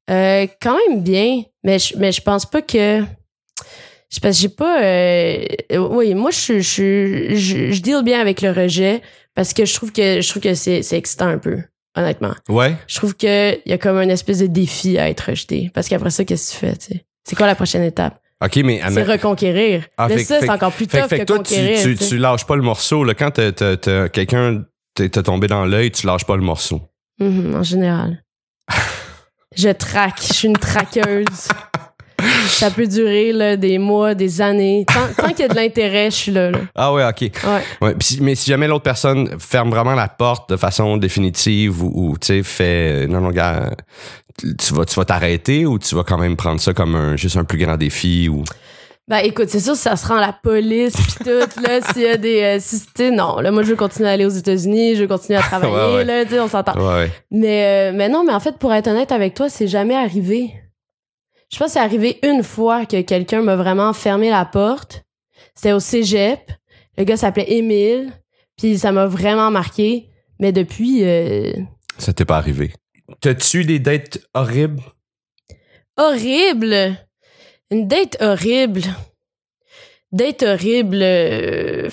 Euh, 0.09 0.45
quand 0.61 0.75
même 0.87 1.01
bien, 1.03 1.43
mais 1.63 1.79
je, 1.79 1.97
mais 1.97 2.11
je 2.11 2.21
pense 2.21 2.45
pas 2.45 2.61
que. 2.61 3.03
Je 4.11 4.19
pense 4.19 4.35
que 4.35 4.41
j'ai 4.41 4.49
pas. 4.49 4.83
euh, 4.83 5.45
oui, 5.77 6.13
moi, 6.13 6.31
je, 6.31 6.59
je, 6.59 7.35
je, 7.35 7.71
je 7.71 7.81
deal 7.81 8.01
bien 8.03 8.19
avec 8.21 8.41
le 8.41 8.51
rejet 8.51 9.01
parce 9.33 9.53
que 9.53 9.65
je 9.65 9.73
trouve 9.73 9.91
que 9.91 10.21
je 10.21 10.29
trouve 10.29 10.43
que 10.43 10.53
c'est 10.53 10.83
c'est 10.83 10.97
excitant 10.97 11.27
un 11.27 11.37
peu, 11.39 11.57
honnêtement. 11.95 12.33
Ouais. 12.49 12.75
Je 12.87 12.95
trouve 12.97 13.15
que 13.15 13.55
il 13.65 13.69
y 13.69 13.73
a 13.73 13.77
comme 13.77 13.97
une 13.97 14.11
espèce 14.11 14.39
de 14.39 14.47
défi 14.47 14.97
à 14.97 15.09
être 15.09 15.21
rejeté 15.29 15.71
parce 15.73 15.87
qu'après 15.87 16.11
ça, 16.11 16.23
qu'est-ce 16.23 16.51
que 16.59 16.65
tu 16.67 16.73
fais? 16.87 17.03
C'est 17.27 17.35
quoi 17.35 17.47
la 17.47 17.55
prochaine 17.55 17.81
étape? 17.83 18.19
OK, 18.43 18.57
mais... 18.57 18.81
C'est 18.91 19.03
reconquérir. 19.03 19.85
Ah, 19.97 20.07
fait- 20.09 20.19
ça, 20.23 20.39
fait- 20.39 20.45
c'est 20.45 20.51
encore 20.51 20.71
plus 20.73 20.87
tough 20.87 21.07
fait 21.07 21.19
que 21.19 21.23
toi, 21.23 21.37
conquérir. 21.37 21.81
tu, 21.81 21.95
tu 21.97 22.17
lâches 22.17 22.45
pas 22.45 22.55
le 22.57 22.61
morceau. 22.61 23.03
Là, 23.03 23.15
quand 23.15 23.31
t'as- 23.31 23.51
t'as- 23.53 23.77
t'as- 23.77 24.09
quelqu'un 24.09 24.63
t'es 24.93 25.09
tombé 25.09 25.47
dans 25.47 25.65
l'œil, 25.65 25.89
tu 25.91 26.05
lâches 26.05 26.25
pas 26.25 26.35
le 26.35 26.43
morceau. 26.43 26.81
Mhm, 27.19 27.55
en 27.55 27.63
général. 27.63 28.23
je 29.55 29.69
traque. 29.69 30.21
Je 30.21 30.33
suis 30.33 30.47
une 30.47 30.57
traqueuse. 30.57 31.47
Ça 32.47 32.71
peut 32.71 32.87
durer 32.87 33.33
là, 33.33 33.57
des 33.57 33.77
mois, 33.77 34.15
des 34.15 34.41
années. 34.41 34.85
Tant, 34.87 35.07
tant 35.23 35.29
qu'il 35.29 35.39
y 35.39 35.43
a 35.43 35.47
de 35.47 35.55
l'intérêt, 35.55 36.09
je 36.09 36.15
suis 36.15 36.31
là. 36.31 36.51
là. 36.51 36.59
Ah 36.73 36.93
ouais, 36.93 37.05
OK. 37.05 37.21
Ouais. 37.21 37.61
Ouais, 37.81 37.95
pis 37.95 38.19
mais 38.21 38.35
si 38.35 38.49
jamais 38.49 38.67
l'autre 38.67 38.83
personne 38.83 39.29
ferme 39.39 39.69
vraiment 39.69 39.93
la 39.93 40.07
porte 40.07 40.49
de 40.49 40.57
façon 40.57 40.97
définitive 40.97 41.83
ou, 41.83 41.91
ou, 41.93 42.17
tu 42.17 42.27
sais, 42.27 42.43
fait 42.43 43.03
euh, 43.03 43.07
non, 43.07 43.21
non, 43.21 43.31
gars, 43.31 43.71
tu 44.37 44.73
vas, 44.73 44.85
tu 44.85 44.95
vas 44.95 45.05
t'arrêter 45.05 45.65
ou 45.65 45.77
tu 45.77 45.93
vas 45.95 46.03
quand 46.03 46.17
même 46.17 46.35
prendre 46.35 46.59
ça 46.61 46.73
comme 46.73 46.95
un, 46.95 47.15
juste 47.15 47.37
un 47.37 47.43
plus 47.43 47.57
grand 47.57 47.77
défi 47.77 48.29
ou? 48.29 48.43
Ben 49.07 49.17
écoute, 49.19 49.49
c'est 49.49 49.59
sûr 49.59 49.75
si 49.75 49.83
ça 49.83 49.95
se 49.95 50.07
rend 50.07 50.15
à 50.15 50.21
la 50.21 50.33
police 50.33 50.95
pis 50.95 51.23
tout, 51.25 51.61
là, 51.61 51.79
s'il 51.93 52.01
y 52.01 52.07
a 52.07 52.17
des... 52.17 52.41
euh, 52.41 52.57
si, 52.59 53.11
non, 53.11 53.39
là, 53.39 53.51
moi, 53.51 53.61
je 53.61 53.69
veux 53.69 53.75
continuer 53.75 54.09
à 54.09 54.13
aller 54.13 54.25
aux 54.25 54.29
États-Unis, 54.29 54.95
je 54.95 55.01
veux 55.01 55.07
continuer 55.07 55.37
à 55.37 55.41
travailler, 55.43 55.73
Ouais, 55.75 55.95
ouais. 55.97 56.05
là, 56.05 56.25
tu 56.25 56.31
sais, 56.31 56.39
on 56.39 56.47
s'entend. 56.47 56.73
Ouais. 56.73 57.11
Mais, 57.29 57.91
euh, 57.91 57.95
mais 57.95 58.09
non, 58.09 58.23
mais 58.23 58.33
en 58.33 58.39
fait, 58.39 58.57
pour 58.57 58.73
être 58.73 58.87
honnête 58.87 59.11
avec 59.11 59.35
toi, 59.35 59.47
c'est 59.47 59.67
jamais 59.67 59.93
arrivé. 59.95 60.51
Je 61.51 61.57
pense 61.59 61.67
que 61.67 61.73
c'est 61.73 61.79
arrivé 61.79 62.17
une 62.23 62.41
fois 62.41 62.87
que 62.87 62.99
quelqu'un 63.01 63.43
m'a 63.43 63.55
vraiment 63.55 63.93
fermé 63.93 64.31
la 64.31 64.43
porte. 64.43 65.03
C'était 65.53 65.73
au 65.73 65.79
cégep. 65.79 66.39
Le 66.97 67.03
gars 67.03 67.15
s'appelait 67.17 67.51
Émile. 67.53 68.11
Puis 68.57 68.79
ça 68.79 68.91
m'a 68.91 69.05
vraiment 69.05 69.51
marqué. 69.51 70.09
Mais 70.39 70.51
depuis, 70.51 71.03
euh, 71.03 71.53
Ça 71.99 72.11
t'est 72.11 72.25
pas 72.25 72.37
arrivé. 72.37 72.73
T'as-tu 73.21 73.63
des 73.65 73.77
dates 73.77 74.17
horribles? 74.33 74.81
horrible. 75.97 76.97
Une 77.71 77.87
date 77.87 78.17
horrible. 78.21 78.81
Date 80.11 80.43
horrible. 80.43 80.99
euh, 81.01 81.89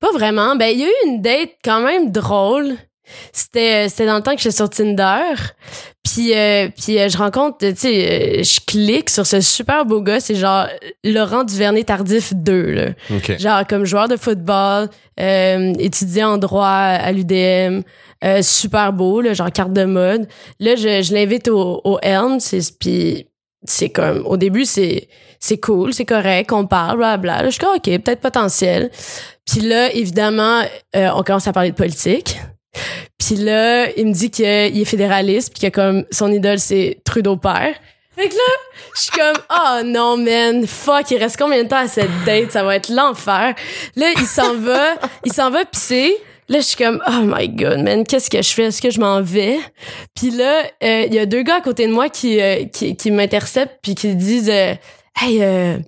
Pas 0.00 0.12
vraiment. 0.12 0.56
Ben, 0.56 0.66
il 0.66 0.80
y 0.80 0.84
a 0.84 0.88
eu 0.88 1.08
une 1.08 1.22
date 1.22 1.52
quand 1.64 1.80
même 1.80 2.10
drôle. 2.10 2.76
C'était, 3.32 3.88
c'était 3.88 4.06
dans 4.06 4.16
le 4.16 4.22
temps 4.22 4.34
que 4.34 4.40
j'étais 4.40 4.56
sur 4.56 4.68
Tinder. 4.70 5.34
Puis, 6.02 6.34
euh, 6.34 6.68
puis 6.76 6.98
euh, 6.98 7.08
je 7.08 7.18
rencontre, 7.18 7.58
tu 7.58 7.74
sais, 7.76 8.38
euh, 8.40 8.42
je 8.42 8.60
clique 8.66 9.10
sur 9.10 9.26
ce 9.26 9.40
super 9.40 9.84
beau 9.84 10.00
gars. 10.00 10.20
C'est 10.20 10.34
genre 10.34 10.66
Laurent 11.02 11.44
Duvernay 11.44 11.84
Tardif 11.84 12.32
2, 12.34 12.62
là. 12.72 12.86
OK. 13.10 13.38
Genre 13.38 13.66
comme 13.66 13.84
joueur 13.84 14.08
de 14.08 14.16
football, 14.16 14.88
euh, 15.20 15.72
étudiant 15.78 16.32
en 16.34 16.38
droit 16.38 16.66
à 16.66 17.12
l'UDM, 17.12 17.82
euh, 18.24 18.42
super 18.42 18.92
beau, 18.92 19.20
là, 19.20 19.34
genre 19.34 19.52
carte 19.52 19.72
de 19.72 19.84
mode. 19.84 20.26
Là, 20.60 20.76
je, 20.76 21.02
je 21.02 21.12
l'invite 21.14 21.48
au, 21.48 21.80
au 21.84 21.98
Helm, 22.02 22.40
c'est 22.40 22.60
puis 22.78 23.26
c'est 23.64 23.90
comme 23.90 24.26
au 24.26 24.36
début 24.36 24.64
c'est 24.64 25.08
cool, 25.60 25.92
c'est 25.92 26.04
correct, 26.04 26.52
on 26.52 26.66
parle, 26.66 26.98
bla 26.98 27.16
Là, 27.16 27.44
je 27.44 27.50
suis 27.50 27.60
comme 27.60 27.76
ok, 27.76 27.84
peut-être 27.84 28.20
potentiel. 28.20 28.90
Puis 29.46 29.60
là, 29.60 29.92
évidemment, 29.92 30.62
euh, 30.96 31.10
on 31.14 31.22
commence 31.22 31.46
à 31.46 31.52
parler 31.52 31.70
de 31.70 31.76
politique. 31.76 32.38
Puis 33.18 33.36
là, 33.36 33.90
il 33.96 34.06
me 34.06 34.12
dit 34.12 34.30
qu'il 34.30 34.44
est 34.44 34.84
fédéraliste, 34.84 35.52
puis 35.52 35.70
que 35.70 35.74
comme 35.74 36.04
son 36.10 36.32
idole 36.32 36.58
c'est 36.58 36.98
Trudeau 37.04 37.36
père. 37.36 37.74
Fait 38.16 38.28
que 38.28 38.34
là, 38.34 38.52
je 38.94 39.00
suis 39.00 39.10
comme 39.10 39.36
oh 39.50 39.82
non 39.84 40.16
man, 40.16 40.66
fuck, 40.66 41.10
il 41.10 41.18
reste 41.18 41.36
combien 41.36 41.62
de 41.62 41.68
temps 41.68 41.78
à 41.84 41.88
cette 41.88 42.24
date, 42.24 42.52
ça 42.52 42.62
va 42.62 42.76
être 42.76 42.88
l'enfer. 42.88 43.54
Là, 43.96 44.06
il 44.16 44.26
s'en 44.26 44.54
va, 44.54 44.94
il 45.24 45.32
s'en 45.32 45.50
va 45.50 45.64
pisser. 45.64 46.16
Là, 46.48 46.58
je 46.58 46.64
suis 46.64 46.76
comme 46.76 47.02
oh 47.08 47.22
my 47.24 47.48
god, 47.48 47.80
man, 47.80 48.04
qu'est-ce 48.04 48.28
que 48.28 48.42
je 48.42 48.50
fais? 48.50 48.64
Est-ce 48.64 48.82
que 48.82 48.90
je 48.90 49.00
m'en 49.00 49.22
vais? 49.22 49.58
Puis 50.14 50.30
là, 50.30 50.64
euh, 50.82 51.04
il 51.06 51.14
y 51.14 51.18
a 51.18 51.24
deux 51.24 51.42
gars 51.42 51.56
à 51.56 51.60
côté 51.62 51.86
de 51.86 51.92
moi 51.92 52.10
qui 52.10 52.40
euh, 52.40 52.66
qui, 52.66 52.96
qui 52.96 53.10
m'interceptent 53.10 53.78
puis 53.82 53.94
qui 53.94 54.14
disent 54.14 54.50
euh, 54.50 54.74
hey 55.20 55.42
euh, 55.42 55.78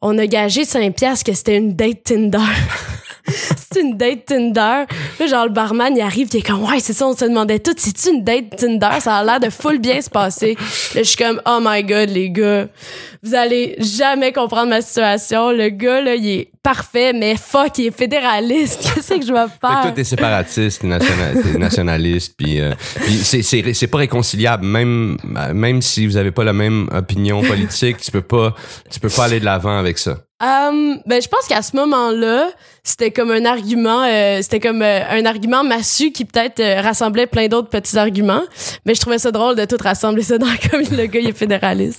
on 0.00 0.16
a 0.16 0.26
gagé 0.26 0.64
5 0.64 0.94
piastres 0.94 1.24
que 1.24 1.34
c'était 1.34 1.56
une 1.56 1.74
date 1.74 2.04
Tinder. 2.04 2.38
c'est 3.72 3.80
une 3.80 3.96
date 3.96 4.24
Tinder? 4.26 4.84
Là, 5.20 5.26
genre, 5.28 5.44
le 5.44 5.50
barman, 5.52 5.94
il 5.94 6.00
arrive, 6.00 6.28
il 6.32 6.38
est 6.38 6.42
comme, 6.46 6.62
ouais, 6.64 6.80
c'est 6.80 6.92
ça, 6.92 7.06
on 7.06 7.16
se 7.16 7.24
demandait 7.24 7.58
tout, 7.58 7.72
c'est-tu 7.76 8.10
une 8.14 8.24
date 8.24 8.56
Tinder? 8.56 9.00
Ça 9.00 9.16
a 9.18 9.24
l'air 9.24 9.40
de 9.40 9.50
full 9.50 9.78
bien 9.78 10.00
se 10.00 10.10
passer. 10.10 10.56
Là, 10.94 11.02
je 11.02 11.08
suis 11.08 11.16
comme, 11.16 11.40
oh 11.46 11.58
my 11.62 11.82
god, 11.84 12.10
les 12.10 12.30
gars, 12.30 12.66
vous 13.22 13.34
allez 13.34 13.76
jamais 13.78 14.32
comprendre 14.32 14.70
ma 14.70 14.80
situation. 14.80 15.50
Le 15.52 15.68
gars, 15.68 16.00
là, 16.00 16.14
il 16.14 16.28
est 16.28 16.50
parfait, 16.62 17.12
mais 17.12 17.36
fuck, 17.36 17.78
il 17.78 17.86
est 17.86 17.96
fédéraliste. 17.96 18.82
Qu'est-ce 18.94 19.14
que 19.14 19.26
je 19.26 19.32
vais 19.32 19.40
Fait 19.46 19.54
que 19.54 19.60
toi, 19.60 19.82
faire? 19.82 19.94
t'es 19.94 20.04
séparatiste, 20.04 20.80
t'es 20.80 20.86
nationa- 20.88 21.42
t'es 21.52 21.58
nationaliste, 21.58 22.34
puis 22.36 22.60
euh, 22.60 22.72
puis 22.96 23.14
c'est, 23.14 23.42
c'est, 23.42 23.72
c'est 23.72 23.86
pas 23.86 23.98
réconciliable. 23.98 24.64
Même, 24.66 25.16
même 25.54 25.80
si 25.80 26.06
vous 26.06 26.16
avez 26.16 26.30
pas 26.32 26.44
la 26.44 26.52
même 26.52 26.88
opinion 26.92 27.40
politique, 27.42 27.98
tu 27.98 28.10
peux 28.10 28.20
pas, 28.22 28.54
tu 28.90 28.98
peux 29.00 29.08
pas 29.08 29.24
aller 29.24 29.40
de 29.40 29.44
l'avant 29.44 29.78
avec 29.78 29.96
ça. 29.98 30.18
Um, 30.40 31.02
ben, 31.04 31.20
je 31.20 31.28
pense 31.28 31.46
qu'à 31.46 31.60
ce 31.60 31.76
moment-là, 31.76 32.48
c'était 32.82 33.10
comme 33.10 33.30
un 33.30 33.44
argument, 33.44 34.04
euh, 34.04 34.38
c'était 34.40 34.58
comme 34.60 34.80
euh, 34.80 35.00
un 35.10 35.26
argument 35.26 35.62
massu 35.64 36.12
qui 36.12 36.24
peut-être 36.24 36.60
euh, 36.60 36.80
rassemblait 36.80 37.26
plein 37.26 37.46
d'autres 37.48 37.68
petits 37.68 37.98
arguments. 37.98 38.42
Mais 38.86 38.94
je 38.94 39.00
trouvais 39.00 39.18
ça 39.18 39.32
drôle 39.32 39.54
de 39.54 39.66
tout 39.66 39.76
rassembler 39.78 40.22
ça 40.22 40.38
dans 40.38 40.46
comme 40.70 40.80
le 40.80 41.06
gars 41.06 41.20
il 41.20 41.28
est 41.28 41.36
fédéraliste. 41.36 41.98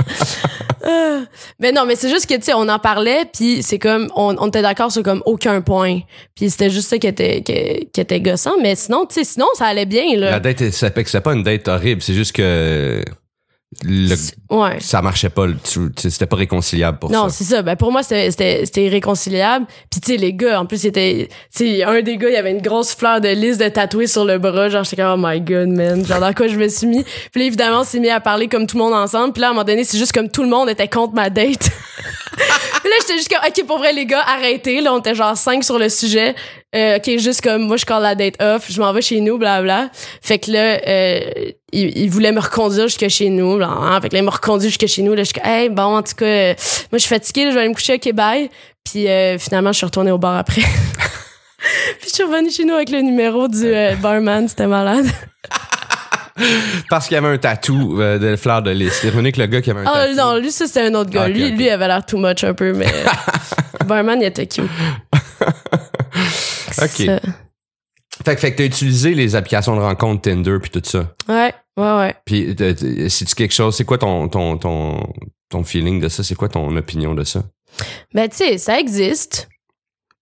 Ah. 0.83 1.19
mais 1.59 1.71
non, 1.71 1.85
mais 1.85 1.95
c'est 1.95 2.09
juste 2.09 2.27
que 2.27 2.33
tu 2.33 2.41
sais, 2.41 2.53
on 2.55 2.67
en 2.67 2.79
parlait, 2.79 3.25
puis 3.31 3.61
c'est 3.61 3.77
comme 3.77 4.11
on, 4.15 4.35
on 4.39 4.47
était 4.47 4.63
d'accord 4.63 4.91
sur 4.91 5.03
comme 5.03 5.21
aucun 5.27 5.61
point. 5.61 5.99
Puis 6.35 6.49
c'était 6.49 6.71
juste 6.71 6.89
ça 6.89 6.97
qui 6.97 7.05
était 7.05 7.43
qui, 7.43 8.01
était 8.01 8.21
gossant. 8.21 8.55
Mais 8.59 8.73
sinon, 8.73 9.05
tu 9.05 9.15
sais, 9.15 9.23
sinon 9.23 9.45
ça 9.53 9.67
allait 9.67 9.85
bien 9.85 10.15
là. 10.17 10.31
La 10.31 10.39
date, 10.39 10.71
ça 10.71 10.89
c'est 11.05 11.21
pas 11.21 11.33
une 11.33 11.43
date 11.43 11.67
horrible, 11.67 12.01
c'est 12.01 12.15
juste 12.15 12.31
que 12.31 13.03
le- 13.85 14.15
Ouais. 14.50 14.77
ça 14.81 15.01
marchait 15.01 15.29
pas, 15.29 15.47
tu- 15.47 15.91
tu- 15.95 16.09
c'était 16.09 16.25
pas 16.25 16.35
réconciliable 16.35 17.00
pour 17.00 17.09
Non, 17.09 17.29
ça. 17.29 17.35
c'est 17.35 17.44
ça. 17.45 17.62
Ben 17.62 17.75
pour 17.75 17.91
moi, 17.91 18.03
c'était 18.03 18.29
c'était 18.29 18.65
c'était 18.65 18.85
irréconciliable. 18.85 19.65
Puis 19.89 20.01
tu 20.01 20.12
sais 20.12 20.18
les 20.18 20.33
gars, 20.33 20.59
en 20.62 20.65
plus 20.65 20.77
c'était 20.81 21.29
tu 21.56 21.81
un 21.81 22.01
des 22.01 22.18
gars, 22.18 22.29
il 22.29 22.35
avait 22.35 22.51
une 22.51 22.62
grosse 22.62 22.94
fleur 22.94 23.21
de 23.21 23.29
lys 23.29 23.57
de 23.57 23.69
tatoué 23.69 24.07
sur 24.07 24.25
le 24.25 24.38
bras, 24.39 24.68
genre 24.69 24.83
j'étais 24.83 24.97
comme 25.01 25.23
oh 25.23 25.27
my 25.27 25.39
god 25.39 25.69
man, 25.69 26.06
genre 26.06 26.19
dans 26.19 26.33
quoi 26.33 26.47
je 26.47 26.57
me 26.57 26.68
suis 26.68 26.85
mis? 26.88 27.03
Puis 27.31 27.39
là, 27.41 27.45
évidemment, 27.45 27.79
on 27.79 27.83
s'est 27.85 28.00
mis 28.00 28.09
à 28.09 28.19
parler 28.19 28.47
comme 28.50 28.68
tout 28.68 28.77
le 28.77 28.83
monde 28.83 28.94
ensemble. 28.94 29.31
Puis 29.33 29.41
là 29.41 29.47
à 29.47 29.50
un 29.51 29.53
moment 29.53 29.63
donné, 29.63 29.83
c'est 29.85 29.97
juste 29.97 30.12
comme 30.12 30.29
tout 30.29 30.44
le 30.44 30.50
monde 30.50 30.69
était 30.69 30.88
contre 30.89 31.13
ma 31.13 31.29
date. 31.29 31.69
Puis 32.81 32.89
là, 32.89 32.95
j'étais 33.01 33.13
juste 33.17 33.29
comme 33.29 33.44
OK, 33.47 33.65
pour 33.67 33.77
vrai 33.77 33.94
les 33.94 34.06
gars, 34.06 34.21
arrêtez. 34.25 34.81
Là, 34.81 34.94
on 34.94 35.00
était 35.00 35.15
genre 35.15 35.38
cinq 35.38 35.63
sur 35.63 35.77
le 35.79 35.88
sujet. 35.89 36.35
Euh, 36.73 36.97
OK, 36.97 37.18
juste 37.18 37.41
comme 37.41 37.63
moi 37.63 37.75
je 37.75 37.85
call 37.85 38.01
la 38.01 38.15
date 38.15 38.41
off, 38.41 38.68
je 38.71 38.79
m'en 38.79 38.94
vais 38.94 39.01
chez 39.01 39.19
nous 39.19 39.38
blabla. 39.38 39.89
Fait 40.21 40.39
que 40.39 40.51
là 40.51 40.79
euh, 40.88 41.19
il, 41.73 41.97
il 41.97 42.09
voulait 42.09 42.31
me 42.31 42.39
reconduire 42.39 42.88
jusque 42.88 43.07
chez 43.09 43.29
nous 43.29 43.57
là, 43.57 43.68
hein. 43.68 44.00
fait 44.01 44.09
que 44.09 44.13
là 44.15 44.21
il 44.21 44.25
m'a 44.25 44.31
reconduit 44.31 44.69
jusque 44.69 44.88
chez 44.88 45.01
nous 45.01 45.13
là 45.13 45.23
je 45.23 45.29
suis 45.29 45.41
hey 45.44 45.69
bon 45.69 45.97
en 45.97 46.01
tout 46.01 46.15
cas 46.15 46.25
euh, 46.25 46.53
moi 46.91 46.97
je 46.97 47.00
suis 47.00 47.09
fatiguée 47.09 47.44
là, 47.45 47.50
je 47.50 47.56
vais 47.56 47.59
aller 47.62 47.69
me 47.69 47.73
coucher 47.73 47.95
OK 47.95 48.13
bye 48.13 48.50
puis 48.83 49.07
euh, 49.07 49.38
finalement 49.38 49.71
je 49.71 49.77
suis 49.77 49.85
retournée 49.85 50.12
au 50.12 50.18
bar 50.18 50.38
après 50.38 50.62
puis 52.00 52.09
je 52.09 52.13
suis 52.13 52.23
revenue 52.23 52.51
chez 52.51 52.65
nous 52.65 52.74
avec 52.74 52.89
le 52.89 53.01
numéro 53.01 53.48
du 53.48 53.65
euh, 53.65 53.95
barman 53.95 54.48
c'était 54.48 54.67
malade 54.67 55.05
Parce 56.89 57.07
qu'il 57.07 57.15
y 57.15 57.17
avait 57.17 57.27
un 57.27 57.38
tatou 57.38 58.01
euh, 58.01 58.17
de 58.17 58.36
fleur 58.36 58.63
de 58.63 58.72
lys. 58.72 58.93
C'est 58.93 59.10
revenu 59.10 59.25
avec 59.25 59.38
le 59.38 59.45
gars 59.45 59.62
qui 59.62 59.69
avait 59.69 59.81
un 59.81 59.86
ah 59.86 60.05
tatou. 60.07 60.15
non 60.15 60.38
lui 60.38 60.51
ça 60.51 60.65
c'était 60.65 60.88
un 60.88 60.93
autre 60.95 61.10
gars 61.12 61.24
Ah, 61.25 61.27
lui 61.27 61.51
lui 61.51 61.65
il 61.65 61.69
avait 61.69 61.88
l'air 61.88 62.05
too 62.05 62.17
much 62.17 62.43
un 62.43 62.53
peu 62.53 62.74
mais 62.74 62.88
barman 63.86 64.19
il 64.22 64.25
était 64.25 64.48
cute 64.48 64.63
Ok. 66.81 66.89
C'est 66.89 67.05
ça. 67.05 67.19
Fait, 68.25 68.35
que- 68.35 68.41
fait 68.41 68.51
que 68.51 68.57
t'as 68.57 68.65
utilisé 68.65 69.13
les 69.13 69.35
applications 69.35 69.75
de 69.75 69.81
rencontre 69.81 70.21
Tinder 70.21 70.57
puis 70.61 70.69
tout 70.69 70.81
ça. 70.83 71.13
ouais 71.29 71.53
ouais 71.77 71.97
ouais 71.97 72.15
Puis, 72.25 72.55
c'est-tu 73.09 73.35
quelque 73.35 73.53
chose, 73.53 73.75
c'est 73.75 73.85
quoi 73.85 73.97
ton, 73.97 74.27
ton, 74.27 74.57
ton, 74.57 75.13
ton 75.50 75.63
feeling 75.63 76.00
de 76.00 76.09
ça? 76.09 76.23
C'est 76.23 76.35
quoi 76.35 76.50
ton 76.50 76.75
opinion 76.75 77.13
de 77.13 77.23
ça? 77.23 77.43
ben 78.13 78.27
tu 78.29 78.35
sais 78.35 78.57
ça 78.57 78.77
existe 78.79 79.47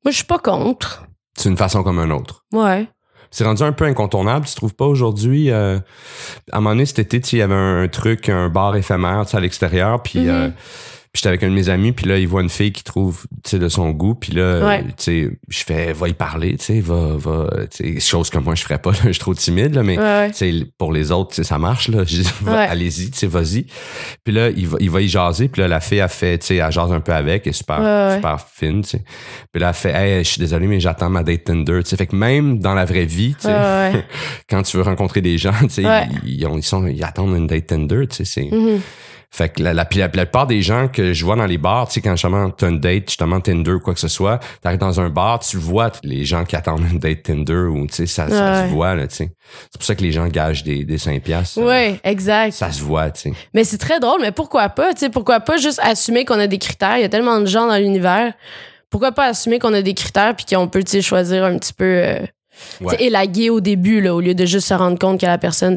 moi 0.06 0.12
je 0.12 0.18
suis 0.18 0.26
pas 0.26 0.38
contre 0.38 1.08
C'est 1.36 1.50
une 1.50 1.58
façon 1.58 1.82
comme 1.84 1.98
un 1.98 2.12
autre. 2.12 2.46
ouais 2.54 2.88
C'est 3.32 3.44
rendu 3.44 3.64
un 3.64 3.72
peu 3.74 3.86
incontournable, 3.86 4.46
tu 4.46 4.54
trouves 4.56 4.76
pas 4.76 4.86
aujourd'hui? 4.86 5.50
euh, 5.50 5.80
à 6.52 6.58
un 6.58 6.62
moment 6.62 6.76
donné, 6.76 6.86
cet 6.86 7.00
été, 7.00 7.20
il 7.34 7.40
y 7.40 7.42
avait 7.42 7.56
un, 7.56 7.88
truc, 7.88 8.30
un 8.30 8.50
bar 8.50 8.76
éphémère, 8.76 9.26
à 9.34 9.40
l'extérieur, 9.40 10.02
puis 10.04 10.20
Mhm. 10.20 10.30
euh, 10.30 10.50
puis 11.12 11.22
j'étais 11.22 11.30
avec 11.30 11.44
un 11.44 11.50
de 11.50 11.54
mes 11.56 11.70
amis, 11.70 11.92
puis 11.92 12.06
là, 12.08 12.18
il 12.20 12.28
voit 12.28 12.42
une 12.44 12.50
fille 12.50 12.72
qui 12.72 12.84
trouve, 12.84 13.26
tu 13.44 13.50
sais, 13.52 13.60
de 13.60 13.68
son 13.68 13.90
goût, 13.92 14.14
puis 14.14 14.32
là, 14.34 14.64
Ouais. 14.66 14.84
tu 14.84 14.94
sais, 14.98 15.30
je 15.48 15.64
fais, 15.64 15.92
va 15.94 16.08
y 16.08 16.14
parler, 16.14 16.56
tu 16.58 16.66
sais, 16.66 16.80
va, 16.82 17.16
va, 17.18 17.50
tu 17.72 17.94
sais, 17.96 18.00
chose 18.00 18.30
que 18.30 18.38
moi, 18.38 18.54
je 18.56 18.62
ferais 18.64 18.78
pas, 18.80 18.92
là, 18.92 18.98
je 19.06 19.12
suis 19.12 19.20
trop 19.20 19.34
timide, 19.34 19.74
là, 19.74 19.82
mais 19.84 19.98
ouais 19.98 20.30
tu 20.32 20.38
sais, 20.38 20.54
pour 20.78 20.94
les 20.94 21.12
autres, 21.12 21.30
tu 21.32 21.36
sais, 21.38 21.44
ça 21.44 21.58
marche, 21.58 21.88
là. 21.88 22.04
Je 22.06 22.22
dis, 22.22 22.30
Ouais. 22.46 22.54
allez-y, 22.54 23.10
tu 23.12 23.18
sais, 23.18 23.28
vas-y. 23.28 23.66
Puis 24.24 24.34
là, 24.34 24.50
il 24.50 24.68
va, 24.68 24.78
il 24.80 24.90
va 24.92 25.02
y 25.02 25.08
jaser. 25.08 25.48
Puis 25.48 25.62
là, 25.62 25.68
la 25.68 25.80
fille 25.80 26.00
a 26.02 26.08
fait, 26.08 26.38
tu 26.38 26.46
sais, 26.48 26.56
elle 26.58 26.72
jase 26.72 26.92
un 26.92 27.00
peu 27.00 27.14
avec, 27.14 27.48
elle 27.48 27.50
est 27.50 27.54
super, 27.54 28.38
fine, 28.54 28.82
tu 28.84 28.90
sais. 28.90 29.04
Puis 29.52 29.60
là, 29.62 29.70
elle 29.70 29.74
fait, 29.74 29.92
hey, 29.94 30.24
je 30.24 30.30
suis 30.30 30.40
désolé, 30.40 30.68
mais 30.68 30.80
j'attends 30.80 31.10
ma 31.10 31.24
date 31.24 31.46
Tinder, 31.46 31.80
tu 31.84 31.90
sais. 31.90 31.98
Fait 31.98 32.08
que 32.08 32.16
même 32.16 32.60
dans 32.60 32.74
la 32.76 32.86
vraie 32.86 33.06
vie, 33.06 33.34
tu 33.34 33.48
sais, 33.48 34.06
quand 34.50 34.62
tu 34.62 34.78
veux 34.78 34.84
rencontrer 34.84 35.22
des 35.22 35.38
gens, 35.40 35.54
tu 35.62 35.70
sais, 35.70 35.84
ils, 36.24 36.36
ils 36.40 36.46
ont- 36.46 36.58
ils 36.58 36.64
sont, 36.64 36.86
ils 36.86 37.04
attendent 37.04 37.36
une 37.36 37.48
date 37.48 37.68
Tinder, 37.68 38.06
tu 38.08 38.18
sais. 38.18 38.26
C'est, 38.26 38.50
Mhm. 38.52 38.80
Fait 39.32 39.50
que 39.50 39.62
la, 39.62 39.74
la, 39.74 39.88
la, 39.96 40.00
la 40.00 40.10
plupart 40.10 40.48
des 40.48 40.62
gens 40.62 40.88
que 40.88 41.14
je 41.14 41.24
vois 41.24 41.36
dans 41.36 41.46
les 41.46 41.60
bars, 41.60 41.88
tu 41.88 41.94
sais, 41.94 42.02
quand 42.02 42.12
justement 42.12 42.50
t'as 42.50 42.70
une 42.70 42.80
date, 42.80 43.10
justement 43.10 43.40
Tinder 43.40 43.74
ou 43.74 43.80
quoi 43.80 43.94
que 43.94 44.00
ce 44.00 44.08
soit, 44.08 44.40
t'arrives 44.62 44.80
dans 44.80 45.00
un 45.00 45.10
bar, 45.10 45.40
tu 45.40 45.58
vois 45.58 45.92
les 46.04 46.26
gens 46.26 46.46
qui 46.46 46.56
attendent 46.56 46.86
une 46.92 46.98
date 46.98 47.24
Tinder 47.24 47.68
ou 47.70 47.86
tu 47.86 47.94
sais, 47.94 48.06
ça, 48.08 48.28
se 48.28 48.68
voit, 48.70 48.96
là, 48.96 49.08
tu 49.08 49.16
sais. 49.16 49.32
C'est 49.72 49.78
pour 49.78 49.84
ça 49.86 49.96
que 49.96 50.02
les 50.02 50.12
gens 50.12 50.28
gagent 50.28 50.64
des, 50.64 50.84
des 50.84 50.98
5 50.98 51.22
piastres. 51.22 51.62
Ouais, 51.62 52.00
exact. 52.04 52.54
Ça 52.54 52.72
se 52.72 52.82
voit, 52.82 53.12
tu 53.12 53.22
sais. 53.22 53.34
Mais 53.54 53.64
c'est 53.64 53.78
très 53.78 54.00
drôle, 54.00 54.20
mais 54.22 54.32
pourquoi 54.32 54.68
pas, 54.70 54.94
tu 54.94 55.02
sais, 55.02 55.10
pourquoi 55.10 55.40
pas 55.42 55.58
juste 55.58 55.80
assumer 55.84 56.26
qu'on 56.26 56.40
a 56.40 56.48
des 56.48 56.58
critères? 56.58 56.98
Il 56.98 57.02
y 57.02 57.06
a 57.06 57.10
tellement 57.10 57.40
de 57.40 57.46
gens 57.46 57.68
dans 57.68 57.78
l'univers. 57.78 58.34
Pourquoi 58.90 59.12
pas 59.12 59.26
assumer 59.26 59.60
qu'on 59.60 59.74
a 59.76 59.84
des 59.84 59.94
critères 59.94 60.36
puis 60.36 60.46
qu'on 60.46 60.68
peut, 60.68 60.84
tu 60.84 60.92
sais, 60.92 61.02
choisir 61.02 61.46
un 61.46 61.58
petit 61.60 61.74
peu, 61.74 61.86
euh, 61.86 62.20
Ouais. 62.82 63.02
élaguer 63.04 63.50
au 63.50 63.60
début, 63.60 64.02
là, 64.02 64.16
au 64.16 64.22
lieu 64.22 64.34
de 64.34 64.46
juste 64.46 64.68
se 64.68 64.74
rendre 64.74 64.98
compte 64.98 65.20
que 65.20 65.26
la 65.26 65.38
personne, 65.38 65.76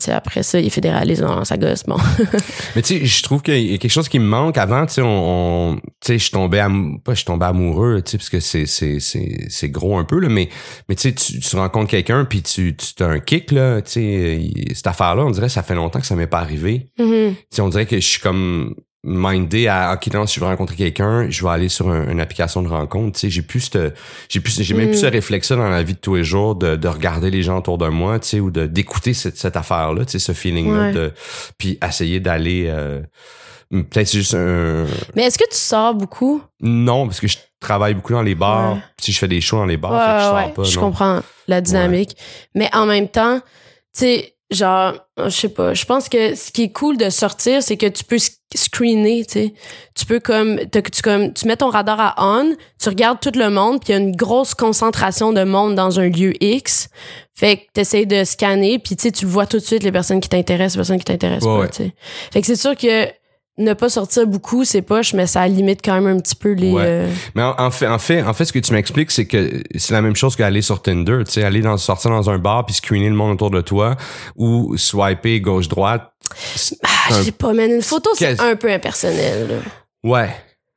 sais, 0.00 0.12
après 0.12 0.42
ça, 0.42 0.60
il 0.60 0.66
est 0.66 0.70
fédéraliste 0.70 1.22
dans 1.22 1.44
sa 1.44 1.56
gosse, 1.56 1.84
bon. 1.86 1.96
Mais 2.76 2.82
tu 2.82 2.98
sais, 3.00 3.04
je 3.04 3.22
trouve 3.22 3.42
qu'il 3.42 3.70
y 3.70 3.74
a 3.74 3.78
quelque 3.78 3.90
chose 3.90 4.08
qui 4.08 4.18
me 4.18 4.26
manque 4.26 4.58
avant, 4.58 4.86
tu 4.86 4.94
sais, 4.94 5.02
on, 5.04 5.80
je 6.06 6.30
tombais 6.30 6.60
am- 6.60 6.98
pas 7.04 7.14
je 7.14 7.24
tombais 7.24 7.46
amoureux, 7.46 8.02
tu 8.04 8.12
sais, 8.12 8.18
parce 8.18 8.30
que 8.30 8.40
c'est 8.40 8.66
c'est 8.66 9.00
c'est 9.00 9.46
c'est 9.48 9.68
gros 9.68 9.98
un 9.98 10.04
peu 10.04 10.18
là, 10.18 10.28
mais 10.28 10.48
mais 10.88 10.94
tu 10.94 11.10
sais, 11.10 11.14
tu, 11.14 11.56
rencontres 11.56 11.90
quelqu'un 11.90 12.24
puis 12.24 12.42
tu 12.42 12.76
tu 12.76 13.02
as 13.02 13.06
un 13.06 13.20
kick 13.20 13.52
là, 13.52 13.80
tu 13.82 13.92
sais, 13.92 14.50
cette 14.74 14.86
affaire 14.86 15.14
là, 15.16 15.24
on 15.24 15.30
dirait 15.30 15.46
que 15.46 15.52
ça 15.52 15.62
fait 15.62 15.74
longtemps 15.74 16.00
que 16.00 16.06
ça 16.06 16.16
m'est 16.16 16.26
pas 16.26 16.40
arrivé. 16.40 16.90
Mhm. 16.98 17.34
Tu 17.34 17.46
sais, 17.50 17.62
on 17.62 17.68
dirait 17.68 17.86
que 17.86 17.96
je 17.96 18.06
suis 18.06 18.20
comme 18.20 18.74
mindé 19.06 19.68
à 19.68 19.92
ok 19.94 20.12
non 20.14 20.26
si 20.26 20.36
je 20.36 20.40
veux 20.40 20.46
rencontrer 20.46 20.76
quelqu'un 20.76 21.28
je 21.28 21.44
vais 21.44 21.50
aller 21.50 21.68
sur 21.68 21.90
un- 21.90 22.08
une 22.10 22.20
application 22.20 22.62
de 22.62 22.68
rencontre 22.68 23.12
tu 23.18 23.20
sais 23.20 23.30
j'ai 23.30 23.42
plus 23.42 23.70
j'ai 24.30 24.40
plus 24.40 24.62
j'ai 24.62 24.74
même 24.74 24.86
Mm. 24.86 24.90
plus 24.92 25.00
ce 25.00 25.06
réflexe 25.06 25.52
dans 25.52 25.68
la 25.68 25.82
vie 25.82 25.92
de 25.92 25.98
tous 25.98 26.14
les 26.14 26.24
jours 26.24 26.54
de, 26.54 26.74
de 26.76 26.88
regarder 26.88 27.30
les 27.30 27.42
gens 27.42 27.58
autour 27.58 27.76
de 27.76 27.86
moi 27.88 28.18
tu 28.18 28.28
sais 28.28 28.40
ou 28.40 28.50
de 28.50 28.66
d'écouter 28.66 29.12
cette, 29.12 29.36
cette 29.36 29.56
affaire 29.56 29.92
là 29.92 30.06
tu 30.06 30.12
sais 30.12 30.18
ce 30.18 30.32
feeling 30.32 30.72
là 30.72 30.80
Ouais. 30.84 30.92
de 30.92 31.12
puis 31.58 31.78
essayer 31.86 32.18
d'aller 32.18 32.64
euh, 32.68 33.02
peut-être 33.70 34.10
juste 34.12 34.34
un 34.34 34.86
Mais 35.14 35.24
est-ce 35.24 35.36
que 35.38 35.48
tu 35.50 35.56
sors 35.56 35.94
beaucoup? 35.94 36.42
non 36.60 37.06
parce 37.06 37.20
que 37.20 37.28
je 37.28 37.36
travaille 37.60 37.92
beaucoup 37.94 38.12
dans 38.14 38.22
les 38.22 38.34
bars 38.34 38.74
Ouais. 38.74 38.80
si 38.98 39.12
je 39.12 39.18
fais 39.18 39.28
des 39.28 39.40
shows 39.42 39.58
dans 39.58 39.66
les 39.66 39.76
bars 39.76 39.92
Ouais, 39.92 39.98
fait 40.00 40.12
que 40.14 40.18
je 40.18 40.24
sors 40.24 40.54
pas 40.54 40.62
je 40.64 40.76
non. 40.76 40.80
comprends 40.86 41.20
la 41.46 41.60
dynamique. 41.60 42.16
Mais 42.54 42.70
en 42.74 42.86
même 42.86 43.08
temps, 43.08 43.38
tu 43.38 43.44
sais, 44.00 44.33
genre, 44.50 44.94
je 45.18 45.28
sais 45.30 45.48
pas, 45.48 45.74
je 45.74 45.84
pense 45.84 46.08
que 46.08 46.34
ce 46.34 46.52
qui 46.52 46.64
est 46.64 46.72
cool 46.72 46.96
de 46.96 47.10
sortir, 47.10 47.62
c'est 47.62 47.76
que 47.76 47.86
tu 47.86 48.04
peux 48.04 48.16
sc- 48.16 48.36
screener, 48.54 49.24
tu 49.24 49.32
sais. 49.32 49.54
Tu 49.96 50.04
peux 50.06 50.20
comme, 50.20 50.60
tu 50.70 51.02
comme, 51.02 51.32
tu 51.32 51.46
mets 51.48 51.56
ton 51.56 51.70
radar 51.70 51.98
à 52.00 52.14
on, 52.18 52.54
tu 52.80 52.88
regardes 52.88 53.20
tout 53.20 53.32
le 53.34 53.50
monde, 53.50 53.80
puis 53.80 53.92
il 53.92 53.92
y 53.92 53.98
a 53.98 54.00
une 54.00 54.14
grosse 54.14 54.54
concentration 54.54 55.32
de 55.32 55.42
monde 55.44 55.74
dans 55.74 55.98
un 55.98 56.08
lieu 56.08 56.32
X. 56.42 56.88
Fait 57.34 57.56
que 57.56 57.62
t'essayes 57.72 58.06
de 58.06 58.22
scanner, 58.22 58.78
puis 58.78 58.94
tu 58.96 59.02
sais, 59.04 59.10
tu 59.10 59.26
vois 59.26 59.46
tout 59.46 59.56
de 59.58 59.62
suite, 59.64 59.82
les 59.82 59.90
personnes 59.90 60.20
qui 60.20 60.28
t'intéressent, 60.28 60.74
les 60.76 60.78
personnes 60.78 60.98
qui 60.98 61.04
t'intéressent 61.04 61.46
Ouais, 61.48 61.54
pas, 61.56 61.60
ouais. 61.62 61.68
tu 61.70 61.76
sais. 61.84 61.94
Fait 62.32 62.40
que 62.40 62.46
c'est 62.46 62.54
sûr 62.56 62.76
que 62.76 63.08
ne 63.56 63.72
pas 63.72 63.88
sortir 63.88 64.26
beaucoup, 64.26 64.64
c'est 64.64 64.82
poche, 64.82 65.14
mais 65.14 65.26
ça 65.26 65.46
limite 65.46 65.80
quand 65.84 65.94
même 66.00 66.16
un 66.16 66.20
petit 66.20 66.34
peu 66.34 66.52
les... 66.52 66.72
Ouais. 66.72 66.82
euh, 66.84 67.08
Mais 67.34 67.42
en, 67.42 67.54
en 67.58 67.70
fait, 67.70 67.86
en 67.86 67.98
fait, 67.98 68.22
en 68.22 68.32
fait, 68.34 68.44
ce 68.46 68.52
que 68.52 68.58
tu 68.58 68.72
m'expliques, 68.72 69.10
c'est 69.12 69.26
que 69.26 69.62
c'est 69.76 69.92
la 69.94 70.02
même 70.02 70.16
chose 70.16 70.34
qu'aller 70.34 70.62
sur 70.62 70.82
Tinder, 70.82 71.18
tu 71.24 71.32
sais, 71.32 71.44
aller 71.44 71.60
dans, 71.60 71.76
sortir 71.76 72.10
dans 72.10 72.28
un 72.30 72.38
bar 72.38 72.66
puis 72.66 72.74
screener 72.74 73.08
le 73.08 73.14
monde 73.14 73.32
autour 73.32 73.50
de 73.50 73.60
toi 73.60 73.96
ou 74.36 74.76
swiper 74.76 75.40
gauche-droite. 75.40 76.10
C'est 76.56 76.76
Ah, 76.82 77.22
sais 77.22 77.32
pas, 77.32 77.52
man. 77.52 77.70
Une 77.70 77.82
photo, 77.82 78.10
c'est 78.14 78.40
un 78.40 78.56
peu 78.56 78.72
impersonnel. 78.72 79.46
là. 79.48 79.56
Ouais. 80.02 80.30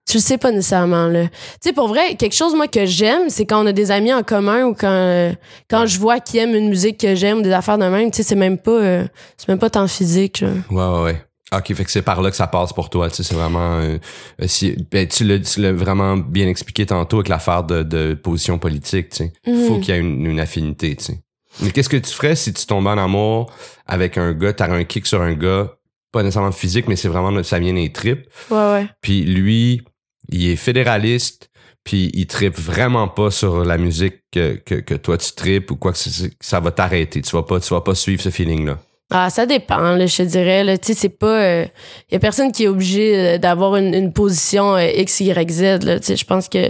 Tu 0.09 0.17
le 0.17 0.21
sais 0.21 0.37
pas 0.37 0.51
nécessairement, 0.51 1.07
là. 1.07 1.23
Tu 1.25 1.33
sais, 1.61 1.73
pour 1.73 1.87
vrai, 1.89 2.15
quelque 2.15 2.35
chose, 2.35 2.55
moi, 2.55 2.67
que 2.67 2.85
j'aime, 2.85 3.29
c'est 3.29 3.45
quand 3.45 3.61
on 3.61 3.65
a 3.65 3.73
des 3.73 3.91
amis 3.91 4.13
en 4.13 4.23
commun 4.23 4.63
ou 4.65 4.73
quand, 4.73 4.87
euh, 4.87 5.33
quand 5.69 5.85
je 5.85 5.99
vois 5.99 6.19
qu'ils 6.21 6.39
aiment 6.39 6.55
une 6.55 6.69
musique 6.69 6.97
que 6.99 7.13
j'aime 7.15 7.39
ou 7.39 7.41
des 7.41 7.51
affaires 7.51 7.77
de 7.77 7.85
même, 7.85 8.09
tu 8.11 8.17
sais, 8.17 8.23
c'est 8.23 8.35
même 8.35 8.57
pas, 8.57 8.71
euh, 8.71 9.05
c'est 9.35 9.49
même 9.49 9.59
pas 9.59 9.69
tant 9.69 9.85
physique, 9.87 10.39
là. 10.41 10.49
Ouais, 10.69 10.83
ouais, 10.97 11.03
ouais. 11.03 11.23
Ok, 11.55 11.73
fait 11.73 11.85
que 11.85 11.91
c'est 11.91 12.01
par 12.01 12.21
là 12.21 12.29
que 12.29 12.35
ça 12.35 12.47
passe 12.47 12.73
pour 12.73 12.89
toi, 12.89 13.09
tu 13.09 13.15
sais, 13.17 13.23
c'est 13.23 13.35
vraiment... 13.35 13.77
euh, 13.79 13.97
euh, 14.41 14.47
si, 14.47 14.75
ben, 14.91 15.07
tu 15.07 15.23
l'as 15.23 15.71
vraiment 15.71 16.17
bien 16.17 16.47
expliqué 16.49 16.85
tantôt 16.85 17.17
avec 17.17 17.29
l'affaire 17.29 17.63
de, 17.63 17.83
de 17.83 18.13
position 18.15 18.59
politique, 18.59 19.09
tu 19.09 19.17
sais. 19.17 19.33
Mhm. 19.47 19.65
Faut 19.67 19.79
qu'il 19.79 19.95
y 19.95 19.97
ait 19.97 20.01
une, 20.01 20.25
une 20.25 20.39
affinité, 20.41 20.95
tu 20.97 21.05
sais. 21.05 21.21
Mais 21.61 21.71
qu'est-ce 21.71 21.87
que 21.89 21.95
tu 21.97 22.11
ferais 22.11 22.35
si 22.35 22.51
tu 22.53 22.65
tombais 22.65 22.89
en 22.89 22.97
amour 22.97 23.51
avec 23.85 24.17
un 24.17 24.33
gars, 24.33 24.51
t'as 24.51 24.69
un 24.69 24.83
kick 24.83 25.05
sur 25.07 25.21
un 25.21 25.33
gars, 25.35 25.71
pas 26.11 26.21
nécessairement 26.21 26.51
physique, 26.51 26.87
mais 26.89 26.97
c'est 26.97 27.07
vraiment, 27.07 27.41
ça 27.43 27.59
vient 27.59 27.73
des 27.73 27.91
tripes, 27.93 28.27
Ouais, 28.51 28.57
ouais. 28.57 28.87
puis 29.01 29.23
lui, 29.23 29.81
il 30.29 30.49
est 30.49 30.55
fédéraliste, 30.57 31.49
puis 31.85 32.11
il 32.13 32.27
tripe 32.27 32.57
vraiment 32.59 33.07
pas 33.07 33.31
sur 33.31 33.63
la 33.63 33.77
musique 33.77 34.15
que, 34.33 34.55
que, 34.55 34.75
que 34.75 34.93
toi 34.95 35.17
tu 35.17 35.31
tripes 35.31 35.71
ou 35.71 35.77
quoi 35.77 35.93
que 35.93 35.97
c'est- 35.97 36.33
ça 36.41 36.59
va 36.59 36.71
t'arrêter. 36.71 37.21
Tu 37.21 37.31
vas 37.33 37.43
pas, 37.43 37.61
tu 37.61 37.73
vas 37.73 37.79
pas 37.79 37.95
suivre 37.95 38.21
ce 38.21 38.29
feeling-là. 38.29 38.77
Ah, 39.09 39.29
ça 39.29 39.45
dépend, 39.45 39.97
je 40.05 40.17
te 40.17 40.23
dirais, 40.23 40.63
là. 40.65 40.77
Tu 40.77 40.87
sais, 40.87 40.93
c'est 40.93 41.09
pas, 41.09 41.41
euh, 41.41 41.65
y 42.11 42.15
a 42.15 42.19
personne 42.19 42.51
qui 42.51 42.65
est 42.65 42.67
obligé 42.67 43.15
euh, 43.15 43.37
d'avoir 43.37 43.77
une, 43.77 44.11
position 44.11 44.75
euh, 44.75 44.85
X, 44.85 45.21
Y, 45.21 45.49
Z. 45.49 45.79
Tu 45.79 46.03
sais, 46.03 46.15
je 46.17 46.25
pense 46.25 46.49
que 46.49 46.69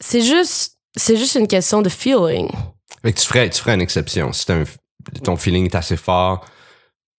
c'est 0.00 0.22
juste, 0.22 0.78
c'est 0.96 1.16
juste 1.16 1.36
une 1.36 1.46
question 1.46 1.80
de 1.80 1.88
feeling. 1.88 2.50
Que 3.04 3.10
tu 3.10 3.24
ferais, 3.24 3.48
tu 3.50 3.60
ferais 3.60 3.74
une 3.74 3.82
exception. 3.82 4.32
Si 4.32 4.46
ton 5.22 5.36
feeling 5.36 5.66
est 5.66 5.74
assez 5.76 5.96
fort, 5.96 6.44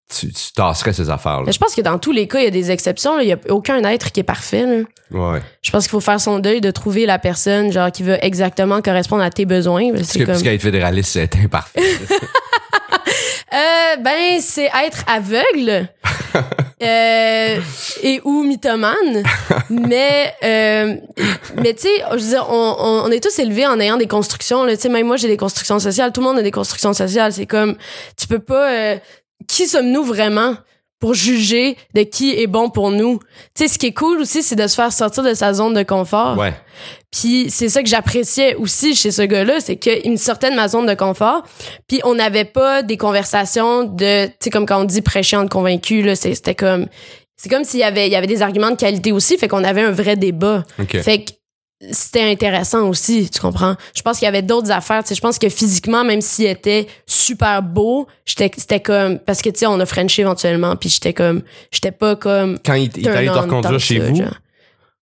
tu, 0.09 0.31
tu 0.31 0.53
tasserais 0.53 0.93
ces 0.93 1.09
affaires-là. 1.09 1.43
Mais 1.45 1.51
je 1.51 1.59
pense 1.59 1.75
que 1.75 1.81
dans 1.81 1.99
tous 1.99 2.11
les 2.11 2.27
cas, 2.27 2.39
il 2.39 2.45
y 2.45 2.47
a 2.47 2.51
des 2.51 2.71
exceptions, 2.71 3.17
là. 3.17 3.23
Y 3.23 3.33
a 3.33 3.37
aucun 3.49 3.83
être 3.83 4.11
qui 4.11 4.21
est 4.21 4.23
parfait, 4.23 4.65
là. 4.65 4.83
Ouais. 5.11 5.41
Je 5.61 5.71
pense 5.71 5.83
qu'il 5.83 5.91
faut 5.91 5.99
faire 5.99 6.19
son 6.19 6.39
deuil 6.39 6.61
de 6.61 6.71
trouver 6.71 7.05
la 7.05 7.19
personne 7.19 7.71
genre 7.71 7.91
qui 7.91 8.03
va 8.03 8.17
exactement 8.19 8.81
correspondre 8.81 9.23
à 9.23 9.29
tes 9.29 9.45
besoins. 9.45 9.91
Parce 9.93 10.13
que, 10.13 10.19
comme 10.19 10.27
parce 10.27 10.43
qu'être 10.43 10.61
fédéraliste, 10.61 11.11
c'est 11.11 11.23
être 11.23 11.37
imparfait. 11.37 11.81
euh, 13.53 13.95
ben 14.01 14.39
c'est 14.41 14.69
être 14.85 15.05
aveugle 15.07 15.87
euh, 16.83 17.59
et 18.03 18.21
ou 18.25 18.43
mythomane. 18.43 19.23
mais 19.69 20.33
euh, 20.43 20.95
mais 21.55 21.73
tu 21.73 21.83
sais, 21.83 22.03
je 22.11 22.23
veux 22.23 22.29
dire, 22.29 22.47
on, 22.49 23.09
est 23.09 23.23
tous 23.23 23.39
élevés 23.39 23.65
en 23.65 23.79
ayant 23.79 23.97
des 23.97 24.07
constructions. 24.07 24.65
là. 24.65 24.75
Tu 24.75 24.83
sais, 24.83 24.89
même 24.89 25.07
moi 25.07 25.15
j'ai 25.15 25.29
des 25.29 25.37
constructions 25.37 25.79
sociales. 25.79 26.11
Tout 26.11 26.21
le 26.21 26.27
monde 26.27 26.39
a 26.39 26.43
des 26.43 26.51
constructions 26.51 26.93
sociales. 26.93 27.31
C'est 27.31 27.45
comme 27.45 27.75
tu 28.17 28.27
peux 28.27 28.39
pas. 28.39 28.95
Qui 29.47 29.67
sommes-nous 29.67 30.03
vraiment? 30.03 30.55
pour 30.99 31.13
juger 31.13 31.77
de 31.93 32.01
qui 32.01 32.31
est 32.31 32.47
bon 32.47 32.69
pour 32.69 32.89
nous? 32.89 33.19
Tu 33.53 33.63
sais, 33.63 33.67
ce 33.67 33.77
qui 33.77 33.87
est 33.87 33.93
cool 33.93 34.19
aussi, 34.19 34.41
c'est 34.41 34.55
de 34.55 34.65
se 34.65 34.73
faire 34.75 34.91
sortir 34.91 35.23
de 35.23 35.33
sa 35.33 35.53
zone 35.53 35.73
de 35.73 35.83
confort. 35.83 36.37
ouais. 36.37 36.53
Puis 37.11 37.49
c'est 37.49 37.69
ça 37.69 37.81
que 37.81 37.89
j'appréciais 37.89 38.55
aussi 38.55 38.95
chez 38.95 39.11
ce 39.11 39.21
gars-là, 39.21 39.59
c'est 39.59 39.77
qu'il 39.77 40.11
me 40.11 40.17
sortait 40.17 40.51
de 40.51 40.55
ma 40.55 40.67
zone 40.67 40.85
de 40.85 40.93
confort. 40.93 41.43
Puis 41.87 42.01
on 42.03 42.15
n'avait 42.15 42.45
pas 42.45 42.83
des 42.83 42.97
conversations 42.97 43.83
de, 43.83 44.25
tu 44.25 44.33
sais, 44.39 44.49
comme 44.49 44.65
quand 44.65 44.81
on 44.81 44.85
dit 44.85 45.01
prêcher 45.01 45.37
entre 45.37 45.49
convaincus, 45.49 46.05
là, 46.05 46.15
c'était 46.15 46.55
comme, 46.55 46.87
c'est 47.35 47.49
comme 47.49 47.63
s'il 47.63 47.79
y 47.79 47.83
avait, 47.83 48.07
il 48.07 48.11
y 48.11 48.15
avait 48.15 48.27
des 48.27 48.41
arguments 48.41 48.71
de 48.71 48.75
qualité 48.75 49.11
aussi, 49.11 49.37
fait 49.37 49.47
qu'on 49.47 49.63
avait 49.63 49.81
un 49.81 49.91
vrai 49.91 50.15
débat. 50.15 50.63
OK. 50.79 50.97
Fait 50.97 51.23
que 51.23 51.31
c'était 51.91 52.23
intéressant 52.23 52.89
aussi, 52.89 53.29
tu 53.29 53.39
comprends? 53.39 53.75
Je 53.95 54.01
pense 54.01 54.17
qu'il 54.17 54.25
y 54.25 54.29
avait 54.29 54.41
d'autres 54.41 54.71
affaires, 54.71 55.03
tu 55.03 55.09
sais, 55.09 55.15
je 55.15 55.21
pense 55.21 55.37
que 55.37 55.49
physiquement, 55.49 56.03
même 56.03 56.21
s'il 56.21 56.47
était 56.47 56.87
super 57.05 57.61
beau, 57.61 58.07
j'étais, 58.25 58.51
c'était 58.57 58.79
comme, 58.79 59.19
parce 59.19 59.41
que 59.41 59.49
tu 59.49 59.59
sais, 59.59 59.67
on 59.67 59.79
a 59.79 59.85
Frenché 59.85 60.23
éventuellement, 60.23 60.75
puis 60.75 60.89
j'étais 60.89 61.13
comme, 61.13 61.43
j'étais 61.71 61.91
pas 61.91 62.15
comme, 62.15 62.57
Quand 62.65 62.73
il, 62.73 62.89
il 62.97 63.03
t'allait 63.03 63.27
te 63.27 63.31
on 63.31 63.41
reconduire 63.41 63.79
chez 63.79 63.99
ça, 63.99 64.05
vous, 64.05 64.15
genre. 64.15 64.33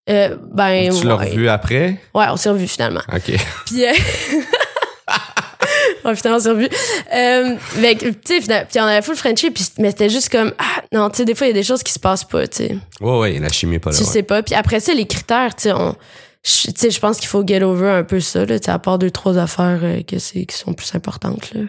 Euh, 0.08 0.36
ben, 0.52 0.94
tu 0.94 1.06
l'as 1.06 1.16
revu 1.16 1.48
après? 1.48 2.00
Ouais, 2.14 2.26
on 2.28 2.36
s'est 2.36 2.50
revus 2.50 2.68
finalement. 2.68 3.00
OK. 3.12 3.32
Puis, 3.66 3.84
euh... 3.84 3.92
ouais, 6.04 6.14
finalement, 6.14 6.36
on 6.36 6.40
s'est 6.40 6.50
revus. 6.50 6.68
Euh, 7.12 7.56
que, 7.94 8.10
tu 8.10 8.42
sais, 8.42 8.66
puis 8.70 8.80
on 8.80 8.84
avait 8.84 9.02
full 9.02 9.16
Frenchie, 9.16 9.50
puis 9.50 9.66
mais 9.78 9.90
c'était 9.90 10.10
juste 10.10 10.30
comme, 10.30 10.52
ah, 10.58 10.82
non, 10.92 11.10
tu 11.10 11.16
sais, 11.16 11.24
des 11.24 11.34
fois, 11.34 11.46
il 11.46 11.50
y 11.50 11.52
a 11.52 11.54
des 11.54 11.64
choses 11.64 11.82
qui 11.82 11.92
se 11.92 11.98
passent 11.98 12.22
pas, 12.22 12.46
tu 12.46 12.58
sais. 12.58 12.78
Ouais, 13.00 13.18
ouais, 13.18 13.38
la 13.38 13.48
chimie 13.48 13.76
est 13.76 13.78
pas 13.80 13.90
là. 13.90 13.96
Tu 13.96 14.02
ouais. 14.02 14.08
sais 14.08 14.22
pas. 14.22 14.42
Puis 14.42 14.54
après 14.54 14.78
ça, 14.78 14.94
les 14.94 15.06
critères, 15.06 15.56
tu 15.56 15.64
sais, 15.64 15.72
on. 15.72 15.96
Je- 16.46 16.70
Tu 16.70 16.72
sais, 16.76 16.90
je 16.90 17.00
pense 17.00 17.18
qu'il 17.18 17.28
faut 17.28 17.44
get 17.46 17.62
over 17.62 17.88
un 17.88 18.04
peu 18.04 18.20
ça, 18.20 18.44
là, 18.46 18.56
à 18.66 18.78
part 18.78 18.98
deux, 18.98 19.10
trois 19.10 19.36
affaires 19.38 19.80
euh, 19.82 20.02
que 20.02 20.18
c'est, 20.18 20.46
qui 20.46 20.56
sont 20.56 20.72
plus 20.74 20.94
importantes, 20.94 21.52
là. 21.54 21.62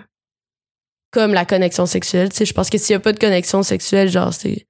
Comme 1.11 1.33
la 1.33 1.45
connexion 1.45 1.85
sexuelle, 1.85 2.29
tu 2.29 2.35
sais. 2.37 2.45
Je 2.45 2.53
pense 2.53 2.69
que 2.69 2.77
s'il 2.77 2.93
y 2.93 2.95
a 2.95 2.99
pas 2.99 3.13
de 3.13 3.19
connexion 3.19 3.63
sexuelle, 3.63 4.09
genre, 4.09 4.33
c'est, 4.33 4.67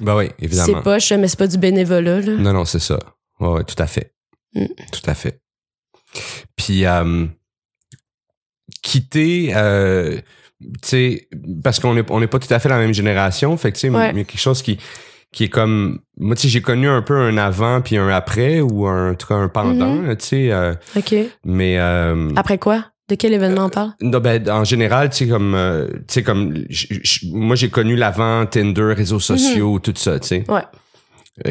Ben 0.00 0.16
oui, 0.16 0.28
c'est 0.38 0.44
évidemment. 0.44 0.82
poche, 0.82 1.12
mais 1.12 1.28
c'est 1.28 1.38
pas 1.38 1.46
du 1.48 1.58
bénévolat, 1.58 2.20
là. 2.20 2.32
Non, 2.36 2.52
non, 2.52 2.64
c'est 2.64 2.78
ça. 2.78 2.98
Ouais, 3.40 3.48
ouais, 3.48 3.64
tout 3.64 3.80
à 3.82 3.86
fait. 3.86 4.14
Mm. 4.54 4.66
Tout 4.92 5.10
à 5.10 5.14
fait. 5.14 5.40
Puis, 6.56 6.86
euh, 6.86 7.26
quitter, 8.82 9.52
euh, 9.54 10.18
tu 10.82 10.88
sais, 10.88 11.28
parce 11.62 11.80
qu'on 11.80 11.96
est, 11.96 12.10
on 12.10 12.20
n'est 12.20 12.26
pas 12.26 12.38
tout 12.38 12.52
à 12.52 12.58
fait 12.58 12.68
la 12.68 12.78
même 12.78 12.94
génération, 12.94 13.56
fait 13.56 13.72
que, 13.72 13.76
tu 13.76 13.80
sais, 13.82 13.90
Ouais. 13.90 14.10
il 14.12 14.18
y 14.18 14.20
a 14.20 14.24
quelque 14.24 14.38
chose 14.40 14.62
qui, 14.62 14.78
qui 15.32 15.44
est 15.44 15.48
comme, 15.48 15.98
moi, 16.18 16.34
tu 16.34 16.42
sais, 16.42 16.48
j'ai 16.48 16.62
connu 16.62 16.88
un 16.88 17.02
peu 17.02 17.14
un 17.16 17.36
avant 17.36 17.80
puis 17.82 17.96
un 17.98 18.08
après, 18.08 18.60
ou 18.60 18.86
un, 18.86 19.12
en 19.12 19.14
tout 19.14 19.26
cas 19.26 19.34
un 19.34 19.48
pendant, 19.48 19.94
Mhm. 19.96 20.16
tu 20.16 20.24
sais, 20.26 20.52
euh, 20.52 20.74
OK. 20.96 21.14
mais... 21.44 21.78
euh, 21.78 22.30
Après 22.36 22.58
quoi? 22.58 22.84
De 23.08 23.14
quel 23.14 23.34
événement 23.34 23.66
on 23.66 23.68
parle? 23.68 23.92
non, 24.00 24.18
ben, 24.18 24.48
en 24.50 24.64
général, 24.64 25.10
tu 25.10 25.16
sais, 25.18 25.28
comme, 25.28 25.54
euh, 25.54 25.88
tu 26.08 26.14
sais, 26.14 26.22
comme, 26.22 26.54
moi, 27.32 27.54
j'ai 27.54 27.68
connu 27.70 27.94
l'avant 27.96 28.46
Tinder, 28.46 28.94
réseaux 28.96 29.20
sociaux, 29.20 29.78
tout 29.78 29.92
ça, 29.96 30.18
tu 30.18 30.26
sais. 30.28 30.44
Mhm. 30.48 30.54
Ouais. 30.54 30.62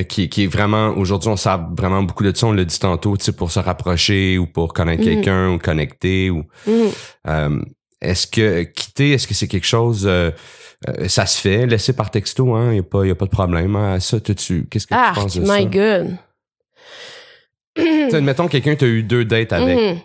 Qui, 0.10 0.29
qui 0.29 0.46
est 0.46 0.48
vraiment, 0.48 0.89
aujourd'hui, 0.98 1.29
on 1.29 1.36
sert 1.38 1.63
vraiment 1.77 2.01
beaucoup 2.01 2.24
de 2.24 2.36
ça, 2.36 2.48
on 2.48 2.53
l'a 2.53 2.65
dit 2.65 2.79
tantôt, 2.79 3.15
tu 3.17 3.25
sais, 3.25 3.32
pour 3.34 3.51
se 3.51 3.60
rapprocher 3.60 4.39
ou 4.39 4.48
pour 4.48 4.74
connaître 4.74 5.03
Mhm. 5.03 5.10
quelqu'un 5.13 5.50
ou 5.51 5.60
connecter 5.60 6.32
ou, 6.32 6.44
Mhm. 6.65 6.89
euh, 7.27 7.60
est-ce 8.01 8.27
que 8.27 8.63
quitter, 8.63 9.11
est-ce 9.13 9.27
que 9.27 9.33
c'est 9.33 9.47
quelque 9.47 9.65
chose 9.67 10.05
euh, 10.07 10.31
euh, 10.89 11.07
ça 11.07 11.25
se 11.25 11.39
fait, 11.39 11.65
laisser 11.65 11.93
par 11.93 12.11
texto, 12.11 12.53
hein, 12.53 12.73
y 12.73 12.79
a 12.79 12.83
pas 12.83 13.05
y 13.05 13.09
a 13.11 13.15
pas 13.15 13.25
de 13.25 13.29
problème 13.31 13.75
hein, 13.75 13.99
ça 13.99 14.19
tu 14.19 14.65
qu'est-ce 14.69 14.85
que 14.87 14.93
Ah, 14.95 15.11
tu 15.15 15.21
penses 15.21 15.35
de 15.37 15.41
my 15.41 15.47
ça? 15.47 15.65
God. 15.65 16.17
Admettons 18.13 18.47
quelqu'un 18.47 18.75
t'a 18.75 18.85
eu 18.85 19.03
deux 19.03 19.25
dates 19.25 19.51
avec, 19.53 19.77
Mhm. 19.77 19.99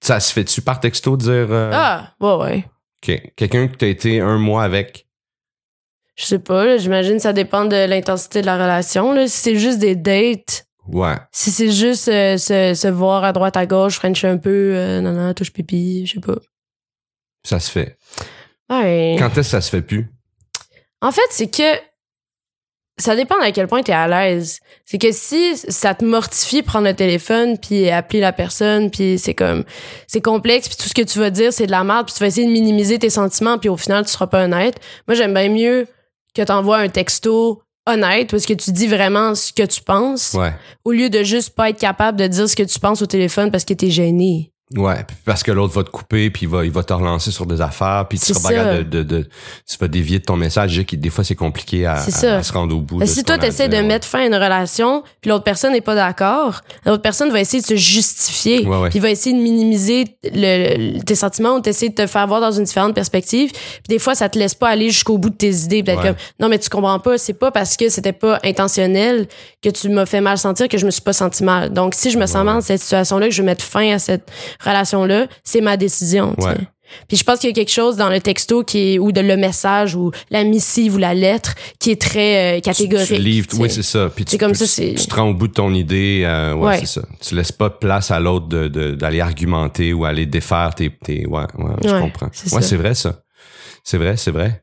ça 0.00 0.18
se 0.20 0.32
fait-tu 0.32 0.62
par 0.62 0.80
texto 0.80 1.16
dire 1.16 1.30
euh, 1.50 1.70
Ah, 1.72 2.14
ouais, 2.20 2.34
ouais. 2.34 2.64
OK, 3.02 3.32
quelqu'un 3.36 3.68
que 3.68 3.76
t'as 3.76 3.86
été 3.86 4.20
un 4.20 4.38
mois 4.38 4.64
avec? 4.64 5.06
Je 6.16 6.24
sais 6.24 6.40
pas, 6.40 6.64
là, 6.64 6.78
j'imagine 6.78 7.16
que 7.16 7.22
ça 7.22 7.32
dépend 7.32 7.64
de 7.64 7.86
l'intensité 7.88 8.40
de 8.40 8.46
la 8.46 8.54
relation. 8.56 9.12
Là. 9.12 9.28
Si 9.28 9.38
c'est 9.38 9.56
juste 9.56 9.78
des 9.78 9.94
dates, 9.94 10.66
Ouais. 10.88 11.14
si 11.30 11.52
c'est 11.52 11.70
juste 11.70 12.08
euh, 12.08 12.36
se, 12.38 12.74
se 12.74 12.88
voir 12.88 13.22
à 13.22 13.32
droite 13.32 13.56
à 13.56 13.66
gauche, 13.66 13.94
french 13.96 14.24
un 14.24 14.36
peu, 14.38 14.72
euh, 14.74 15.00
non, 15.00 15.12
non, 15.12 15.32
touche 15.34 15.52
pipi, 15.52 16.06
je 16.06 16.14
sais 16.14 16.20
pas. 16.20 16.34
Ça 17.44 17.60
se 17.60 17.70
fait. 17.70 17.96
Ouais. 18.70 19.16
Quand 19.18 19.28
est-ce 19.30 19.36
que 19.36 19.42
ça 19.42 19.60
se 19.60 19.70
fait 19.70 19.82
plus? 19.82 20.08
En 21.00 21.12
fait, 21.12 21.20
c'est 21.30 21.48
que 21.50 21.62
ça 23.00 23.14
dépend 23.14 23.38
à 23.40 23.52
quel 23.52 23.68
point 23.68 23.82
tu 23.82 23.92
es 23.92 23.94
à 23.94 24.08
l'aise. 24.08 24.58
C'est 24.84 24.98
que 24.98 25.12
si 25.12 25.56
ça 25.56 25.94
te 25.94 26.04
mortifie 26.04 26.62
prendre 26.62 26.88
le 26.88 26.94
téléphone 26.94 27.56
puis 27.56 27.88
appeler 27.90 28.18
la 28.20 28.32
personne 28.32 28.90
puis 28.90 29.18
c'est 29.20 29.34
comme 29.34 29.64
c'est 30.08 30.20
complexe 30.20 30.66
puis 30.68 30.76
tout 30.76 30.88
ce 30.88 30.94
que 30.94 31.02
tu 31.02 31.20
vas 31.20 31.30
dire 31.30 31.52
c'est 31.52 31.66
de 31.66 31.70
la 31.70 31.84
merde 31.84 32.06
puis 32.06 32.14
tu 32.14 32.20
vas 32.20 32.26
essayer 32.26 32.46
de 32.46 32.50
minimiser 32.52 32.98
tes 32.98 33.10
sentiments 33.10 33.56
puis 33.58 33.68
au 33.68 33.76
final 33.76 34.04
tu 34.04 34.10
seras 34.10 34.26
pas 34.26 34.44
honnête. 34.44 34.80
Moi 35.06 35.14
j'aime 35.14 35.32
bien 35.32 35.48
mieux 35.48 35.86
que 36.34 36.42
t'envoies 36.42 36.78
un 36.78 36.88
texto 36.88 37.62
honnête 37.86 38.30
parce 38.32 38.46
que 38.46 38.54
tu 38.54 38.72
dis 38.72 38.88
vraiment 38.88 39.36
ce 39.36 39.52
que 39.52 39.62
tu 39.64 39.80
penses 39.80 40.34
Ouais. 40.34 40.52
au 40.84 40.90
lieu 40.90 41.08
de 41.08 41.22
juste 41.22 41.50
pas 41.54 41.70
être 41.70 41.78
capable 41.78 42.18
de 42.18 42.26
dire 42.26 42.48
ce 42.48 42.56
que 42.56 42.64
tu 42.64 42.80
penses 42.80 43.00
au 43.00 43.06
téléphone 43.06 43.52
parce 43.52 43.64
que 43.64 43.74
t'es 43.74 43.90
gêné. 43.90 44.52
Ouais, 44.76 45.06
parce 45.24 45.42
que 45.42 45.50
l'autre 45.50 45.72
va 45.74 45.82
te 45.82 45.88
couper, 45.88 46.28
puis 46.30 46.42
il 46.42 46.48
va, 46.48 46.62
il 46.64 46.70
va 46.70 46.82
te 46.82 46.92
relancer 46.92 47.30
sur 47.30 47.46
des 47.46 47.60
affaires, 47.62 48.04
puis 48.08 48.18
tu 48.18 48.34
seras 48.34 48.74
de, 48.78 48.82
de, 48.82 49.02
de- 49.02 49.28
tu 49.66 49.76
vas 49.80 49.88
dévier 49.88 50.18
de 50.18 50.24
ton 50.24 50.36
message. 50.36 50.76
Des 50.76 51.08
fois, 51.10 51.24
c'est 51.24 51.34
compliqué 51.34 51.86
à, 51.86 51.96
se 52.00 52.52
rendre 52.52 52.76
au 52.76 52.80
bout. 52.80 53.00
De 53.00 53.06
si 53.06 53.24
toi 53.24 53.36
à 53.36 53.38
t'essaies 53.38 53.68
de 53.68 53.76
ouais. 53.76 53.82
mettre 53.82 54.06
fin 54.06 54.20
à 54.20 54.26
une 54.26 54.34
relation, 54.34 55.02
puis 55.22 55.30
l'autre 55.30 55.44
personne 55.44 55.72
n'est 55.72 55.80
pas 55.80 55.94
d'accord, 55.94 56.60
l'autre 56.84 57.00
personne 57.02 57.30
va 57.30 57.40
essayer 57.40 57.62
de 57.62 57.66
se 57.66 57.76
justifier, 57.76 58.66
Ouais, 58.66 58.76
ouais. 58.76 58.88
puis 58.90 58.98
va 58.98 59.08
essayer 59.10 59.34
de 59.34 59.40
minimiser 59.42 60.04
le, 60.24 60.96
le- 60.96 61.02
tes 61.02 61.14
sentiments 61.14 61.54
ou 61.56 61.60
t'essayer 61.60 61.88
de 61.88 61.94
te 61.94 62.06
faire 62.06 62.26
voir 62.26 62.40
dans 62.42 62.52
une 62.52 62.64
différente 62.64 62.94
perspective. 62.94 63.50
Puis 63.52 63.82
des 63.88 63.98
fois, 63.98 64.14
ça 64.14 64.28
te 64.28 64.38
laisse 64.38 64.54
pas 64.54 64.68
aller 64.68 64.90
jusqu'au 64.90 65.16
bout 65.16 65.30
de 65.30 65.36
tes 65.36 65.50
idées, 65.54 65.82
puis 65.82 65.92
être 65.94 66.00
Ouais. 66.02 66.08
comme 66.08 66.16
non 66.40 66.48
mais 66.50 66.58
tu 66.58 66.68
comprends 66.68 66.98
pas, 67.00 67.16
c'est 67.16 67.32
pas 67.32 67.50
parce 67.50 67.76
que 67.76 67.88
c'était 67.88 68.12
pas 68.12 68.38
intentionnel 68.44 69.26
que 69.62 69.70
tu 69.70 69.88
m'as 69.88 70.04
fait 70.06 70.20
mal 70.20 70.36
sentir 70.38 70.68
que 70.68 70.76
je 70.78 70.84
me 70.86 70.90
suis 70.90 71.00
pas 71.02 71.12
senti 71.14 71.42
mal. 71.42 71.72
Donc 71.72 71.94
si 71.94 72.10
je 72.10 72.18
me 72.18 72.26
sens 72.26 72.44
mal 72.44 72.56
dans 72.56 72.60
cette 72.60 72.80
situation-là, 72.80 73.28
que 73.28 73.32
je 73.34 73.40
veux 73.42 73.46
mettre 73.46 73.64
fin 73.64 73.92
à 73.94 73.98
cette 73.98 74.30
relation-là, 74.60 75.26
c'est 75.44 75.60
ma 75.60 75.76
décision. 75.76 76.34
tu. 76.38 76.44
Ouais. 76.46 76.54
Puis 77.06 77.18
je 77.18 77.24
pense 77.24 77.38
qu'il 77.38 77.50
y 77.50 77.52
a 77.52 77.54
quelque 77.54 77.70
chose 77.70 77.96
dans 77.96 78.08
le 78.08 78.18
texto 78.18 78.64
qui 78.64 78.94
est, 78.94 78.98
ou 78.98 79.12
de 79.12 79.20
le 79.20 79.36
message 79.36 79.94
ou 79.94 80.10
la 80.30 80.42
missive 80.42 80.94
ou 80.94 80.96
la 80.98 81.12
lettre 81.12 81.54
qui 81.78 81.90
est 81.90 82.00
très 82.00 82.54
euh, 82.56 82.56
Tu- 82.56 82.62
catégorique. 82.62 83.06
Tu, 83.08 83.46
tu 83.46 83.56
oui, 83.56 83.68
c'est 83.70 83.82
ça. 83.82 84.08
Puis 84.14 84.24
tu, 84.24 84.38
comme 84.38 84.52
tu- 84.52 84.58
ça, 84.60 84.66
c'est- 84.66 84.94
tu 84.94 85.06
te 85.06 85.14
rends 85.14 85.28
au 85.28 85.34
bout 85.34 85.48
de 85.48 85.52
ton 85.52 85.74
idée. 85.74 86.22
euh, 86.24 86.54
ouais, 86.54 86.66
Ouais. 86.68 86.78
c'est 86.78 86.86
ça. 86.86 87.02
Tu 87.20 87.34
laisses 87.34 87.52
pas 87.52 87.68
place 87.68 88.10
à 88.10 88.20
l'autre 88.20 88.48
de, 88.48 88.68
de- 88.68 88.94
d'aller 88.94 89.20
argumenter 89.20 89.92
ou 89.92 90.06
aller 90.06 90.24
défaire 90.24 90.74
tes, 90.74 90.88
tes 90.90 91.26
ouais, 91.26 91.42
ouais, 91.58 91.74
je 91.84 91.90
Ouais, 91.90 92.00
comprends. 92.00 92.30
c'est 92.32 92.54
Ouais, 92.54 92.62
c'est 92.62 92.76
vrai 92.76 92.94
ça. 92.94 93.20
C'est 93.84 93.98
vrai, 93.98 94.16
c'est 94.16 94.30
vrai. 94.30 94.62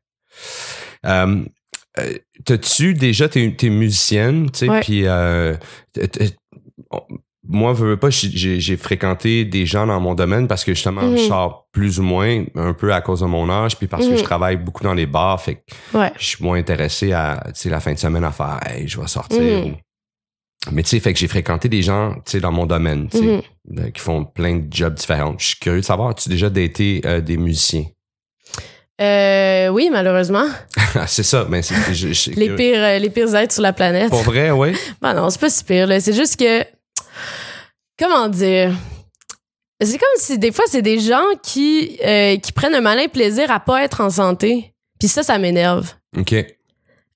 Euh, 1.06 1.44
euh, 2.00 2.14
T'as-tu 2.44 2.96
déjà 2.96 3.30
t'es, 3.30 3.54
t'es 3.58 3.70
musicienne, 3.70 4.50
tu 4.52 4.66
sais, 4.68 4.80
puis 4.82 5.06
moi, 7.48 7.74
veux, 7.74 7.90
veux 7.90 7.98
pas, 7.98 8.10
j'ai- 8.10 8.78
fréquenté 8.78 9.46
des 9.46 9.66
gens 9.66 9.86
dans 9.88 10.00
mon 10.00 10.16
domaine 10.16 10.48
parce 10.48 10.64
que 10.64 10.74
justement, 10.74 11.04
Mhm. 11.04 11.18
je 11.18 11.24
sors 11.24 11.68
plus 11.72 12.00
ou 12.00 12.04
moins 12.04 12.44
un 12.56 12.74
peu 12.74 12.94
à 12.94 13.02
cause 13.02 13.22
de 13.22 13.26
mon 13.26 13.50
âge, 13.50 13.78
puis 13.78 13.88
parce 13.88 14.06
que 14.08 14.12
Mhm. 14.12 14.18
je 14.18 14.24
travaille 14.24 14.58
beaucoup 14.58 14.84
dans 14.84 14.94
les 14.94 15.06
bars, 15.06 15.42
fait 15.42 15.56
que 15.56 15.98
Ouais. 15.98 16.12
je 16.18 16.26
suis 16.26 16.44
moins 16.44 16.58
intéressé 16.58 17.12
à, 17.14 17.42
tu 17.48 17.52
sais, 17.62 17.70
la 17.70 17.80
fin 17.80 17.94
de 17.94 18.00
semaine 18.00 18.24
à 18.24 18.32
faire, 18.32 18.60
hey, 18.66 18.88
je 18.88 19.00
vais 19.00 19.08
sortir. 19.08 19.42
Mhm. 19.42 19.76
Mais 20.72 20.82
tu 20.82 20.90
sais, 20.90 21.00
fait 21.00 21.14
que 21.14 21.20
j'ai 21.20 21.28
fréquenté 21.28 21.70
des 21.70 21.84
gens, 21.84 22.14
tu 22.26 22.32
sais, 22.32 22.40
dans 22.40 22.52
mon 22.52 22.66
domaine, 22.66 23.08
tu 23.10 23.18
sais, 23.20 23.24
Mhm. 23.24 23.42
euh, 23.80 23.90
qui 23.92 24.02
font 24.02 24.26
plein 24.26 24.56
de 24.56 24.66
jobs 24.74 24.96
différents. 24.96 25.36
Je 25.38 25.46
suis 25.48 25.60
curieux 25.60 25.82
de 25.82 25.86
savoir, 25.86 26.10
as-tu 26.10 26.28
déjà 26.30 26.50
daté 26.50 27.02
euh, 27.06 27.22
des 27.22 27.38
musiciens? 27.38 27.86
Euh, 29.02 29.68
oui, 29.70 29.90
malheureusement. 29.92 30.46
C'est 31.08 31.24
ça, 31.24 31.46
mais 31.50 31.62
c'est, 31.62 31.76
Les 32.36 32.50
pires, 32.56 32.80
euh, 32.82 32.98
les 32.98 33.10
pires 33.10 33.36
êtres 33.36 33.54
sur 33.54 33.62
la 33.62 33.74
planète. 33.74 34.10
Pour 34.10 34.22
vrai, 34.24 34.52
oui. 34.52 34.70
Ben 35.02 35.14
non, 35.14 35.30
c'est 35.30 35.42
pas 35.42 35.50
si 35.50 35.64
pire. 35.66 35.90
C'est 36.00 36.14
juste 36.14 36.38
que. 36.40 36.64
Comment 37.98 38.28
dire? 38.28 38.74
C'est 39.82 39.98
comme 39.98 40.08
si 40.18 40.38
des 40.38 40.52
fois, 40.52 40.66
c'est 40.68 40.82
des 40.82 41.00
gens 41.00 41.24
qui, 41.44 41.98
euh, 42.06 42.38
qui 42.38 42.52
prennent 42.52 42.76
un 42.76 42.82
malin 42.82 43.08
plaisir 43.08 43.52
à 43.52 43.60
pas 43.60 43.84
être 43.84 44.02
en 44.02 44.10
santé. 44.10 44.74
Puis 45.00 45.08
ça, 45.10 45.22
ça 45.24 45.38
m'énerve. 45.38 45.92
OK. 46.18 46.34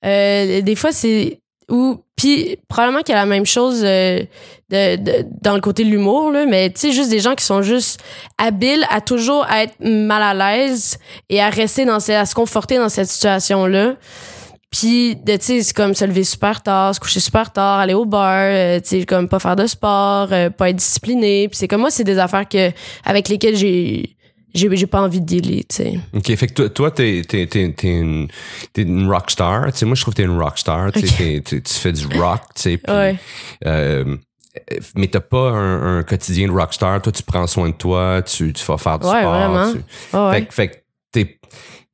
Euh, 0.05 0.61
des 0.61 0.75
fois, 0.75 0.91
c'est. 0.91 1.39
Ou. 1.69 2.03
Puis 2.15 2.57
probablement 2.67 2.99
qu'il 3.01 3.15
y 3.15 3.17
a 3.17 3.21
la 3.21 3.25
même 3.25 3.45
chose 3.45 3.81
euh, 3.85 4.21
de, 4.69 4.97
de- 4.97 5.25
dans 5.41 5.55
le 5.55 5.61
côté 5.61 5.85
de 5.85 5.89
l'humour, 5.89 6.31
là. 6.31 6.45
Mais 6.45 6.69
tu 6.69 6.79
sais, 6.81 6.91
juste 6.91 7.09
des 7.09 7.21
gens 7.21 7.33
qui 7.33 7.45
sont 7.45 7.61
juste 7.61 8.01
habiles 8.37 8.85
à 8.89 8.99
toujours 8.99 9.45
être 9.49 9.75
mal 9.79 10.21
à 10.21 10.33
l'aise 10.33 10.97
et 11.29 11.41
à 11.41 11.49
rester 11.49 11.85
dans 11.85 12.01
ces- 12.01 12.15
à 12.15 12.25
se 12.25 12.35
conforter 12.35 12.77
dans 12.77 12.89
cette 12.89 13.07
situation-là. 13.07 13.95
Puis, 14.71 15.17
tu 15.25 15.31
sais, 15.41 15.63
c'est 15.63 15.73
comme 15.75 15.95
se 15.95 16.05
lever 16.05 16.23
super 16.23 16.61
tard, 16.61 16.93
se 16.93 16.99
coucher 16.99 17.19
super 17.19 17.51
tard, 17.51 17.79
aller 17.79 17.95
au 17.95 18.05
bar, 18.05 18.37
euh, 18.43 18.79
tu 18.79 18.99
sais, 18.99 19.05
comme 19.05 19.27
pas 19.27 19.39
faire 19.39 19.55
de 19.55 19.65
sport, 19.65 20.27
euh, 20.31 20.49
pas 20.51 20.69
être 20.69 20.75
discipliné. 20.75 21.47
Puis 21.49 21.57
c'est 21.57 21.67
comme 21.67 21.81
moi, 21.81 21.89
c'est 21.89 22.03
des 22.03 22.19
affaires 22.19 22.47
que 22.47 22.71
avec 23.03 23.29
lesquelles 23.29 23.55
j'ai 23.55 24.15
j'ai 24.53 24.75
j'ai 24.75 24.87
pas 24.87 25.01
envie 25.01 25.21
de 25.21 25.25
dealer, 25.25 25.63
tu 25.69 25.75
sais. 25.75 25.99
OK. 26.13 26.35
Fait 26.35 26.47
que 26.47 26.53
toi, 26.53 26.69
toi 26.69 26.91
t'es, 26.91 27.21
t'es, 27.27 27.47
t'es, 27.47 27.71
t'es 27.75 27.87
une, 27.99 28.27
t'es 28.73 28.83
une 28.83 29.07
rockstar. 29.11 29.71
Tu 29.71 29.77
sais, 29.79 29.85
moi, 29.85 29.95
je 29.95 30.01
trouve 30.01 30.13
que 30.13 30.21
t'es 30.21 30.27
une 30.27 30.39
rockstar. 30.39 30.91
Tu 30.91 31.01
sais, 31.01 31.07
Ok. 31.07 31.17
t'es- 31.17 31.41
t'es- 31.41 31.61
tu 31.61 31.73
fais 31.73 31.91
du 31.91 32.05
rock, 32.19 32.41
tu 32.55 32.61
sais. 32.61 32.77
puis, 32.77 32.93
Ouais. 32.93 33.15
euh, 33.65 34.17
mais 34.95 35.07
t'as 35.07 35.19
pas 35.19 35.49
un, 35.51 35.99
un 35.99 36.03
quotidien 36.03 36.47
de 36.47 36.51
rockstar. 36.51 37.01
Toi, 37.01 37.11
tu 37.11 37.23
prends 37.23 37.45
soin 37.47 37.69
de 37.69 37.73
toi, 37.75 38.21
tu, 38.23 38.53
tu 38.53 38.65
vas 38.65 38.77
faire 38.77 38.99
du 38.99 39.07
Ouais, 39.07 39.19
sport. 39.21 39.33
vraiment. 39.33 39.71
tu- 39.73 39.81
Ah 40.13 40.29
ouais. 40.29 40.33
Fait, 40.35 40.45
que- 40.45 40.53
fait. 40.53 40.83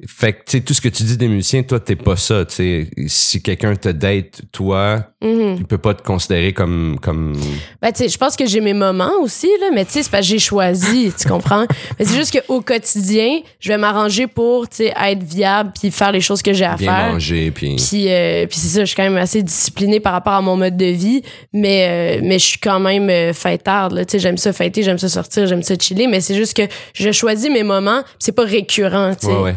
Fait 0.07 0.33
que, 0.33 0.37
tu 0.45 0.57
sais, 0.57 0.61
tout 0.61 0.73
ce 0.73 0.81
que 0.81 0.89
tu 0.89 1.03
dis 1.03 1.17
des 1.17 1.27
musiciens, 1.27 1.63
toi, 1.63 1.79
t'es 1.79 1.95
pas 1.95 2.15
ça, 2.15 2.45
tu 2.45 2.55
sais. 2.55 2.87
Si 3.07 3.41
quelqu'un 3.41 3.75
te 3.75 3.89
date, 3.89 4.41
toi, 4.51 5.03
Mhm. 5.21 5.55
il 5.59 5.65
peut 5.65 5.77
pas 5.79 5.93
te 5.93 6.03
considérer 6.03 6.53
comme, 6.53 6.97
comme, 7.01 7.33
Ben, 7.81 7.91
tu 7.91 8.03
sais, 8.03 8.09
je 8.09 8.17
pense 8.17 8.35
que 8.35 8.45
j'ai 8.45 8.61
mes 8.61 8.73
moments 8.73 9.11
aussi, 9.21 9.47
là, 9.61 9.67
mais 9.73 9.85
tu 9.85 9.91
sais, 9.93 10.03
c'est 10.03 10.11
parce 10.11 10.21
que 10.25 10.29
j'ai 10.31 10.39
choisi, 10.39 11.11
tu 11.19 11.27
comprends? 11.27 11.65
Mais 11.99 12.05
c'est 12.05 12.15
juste 12.15 12.39
qu'au 12.39 12.61
quotidien, 12.61 13.39
je 13.59 13.69
vais 13.69 13.77
m'arranger 13.77 14.27
pour, 14.27 14.69
tu 14.69 14.77
sais, 14.77 14.93
être 14.95 15.23
viable 15.23 15.71
puis 15.79 15.89
faire 15.91 16.11
les 16.11 16.21
choses 16.21 16.41
que 16.41 16.53
j'ai 16.53 16.65
à 16.65 16.75
bien 16.75 16.93
faire. 16.95 17.13
manger, 17.13 17.51
puis. 17.51 17.75
Puis, 17.77 18.11
euh, 18.11 18.45
puis 18.47 18.59
c'est 18.59 18.67
ça, 18.67 18.79
je 18.81 18.85
suis 18.85 18.95
quand 18.95 19.03
même 19.03 19.17
assez 19.17 19.41
disciplinée 19.41 19.99
par 19.99 20.13
rapport 20.13 20.33
à 20.33 20.41
mon 20.41 20.55
mode 20.57 20.77
de 20.77 20.85
vie, 20.85 21.23
mais, 21.53 22.17
euh, 22.19 22.21
mais 22.23 22.37
je 22.39 22.45
suis 22.45 22.59
quand 22.59 22.79
même 22.79 23.09
euh, 23.09 23.33
fêtarde. 23.33 23.93
Là. 23.93 24.05
Tu 24.05 24.11
sais, 24.13 24.19
J'aime 24.19 24.37
ça 24.37 24.53
fêter, 24.53 24.83
j'aime 24.83 24.97
ça 24.99 25.09
sortir, 25.09 25.45
j'aime 25.47 25.63
ça 25.63 25.75
chiller, 25.79 26.07
mais 26.07 26.19
c'est 26.21 26.35
juste 26.35 26.55
que 26.55 26.63
je 26.93 27.11
choisis 27.11 27.49
mes 27.49 27.63
moments, 27.63 28.01
c'est 28.19 28.31
pas 28.33 28.43
récurrent. 28.45 29.13
tu 29.19 29.27
sais. 29.27 29.33
Ouais, 29.33 29.41
ouais. 29.41 29.55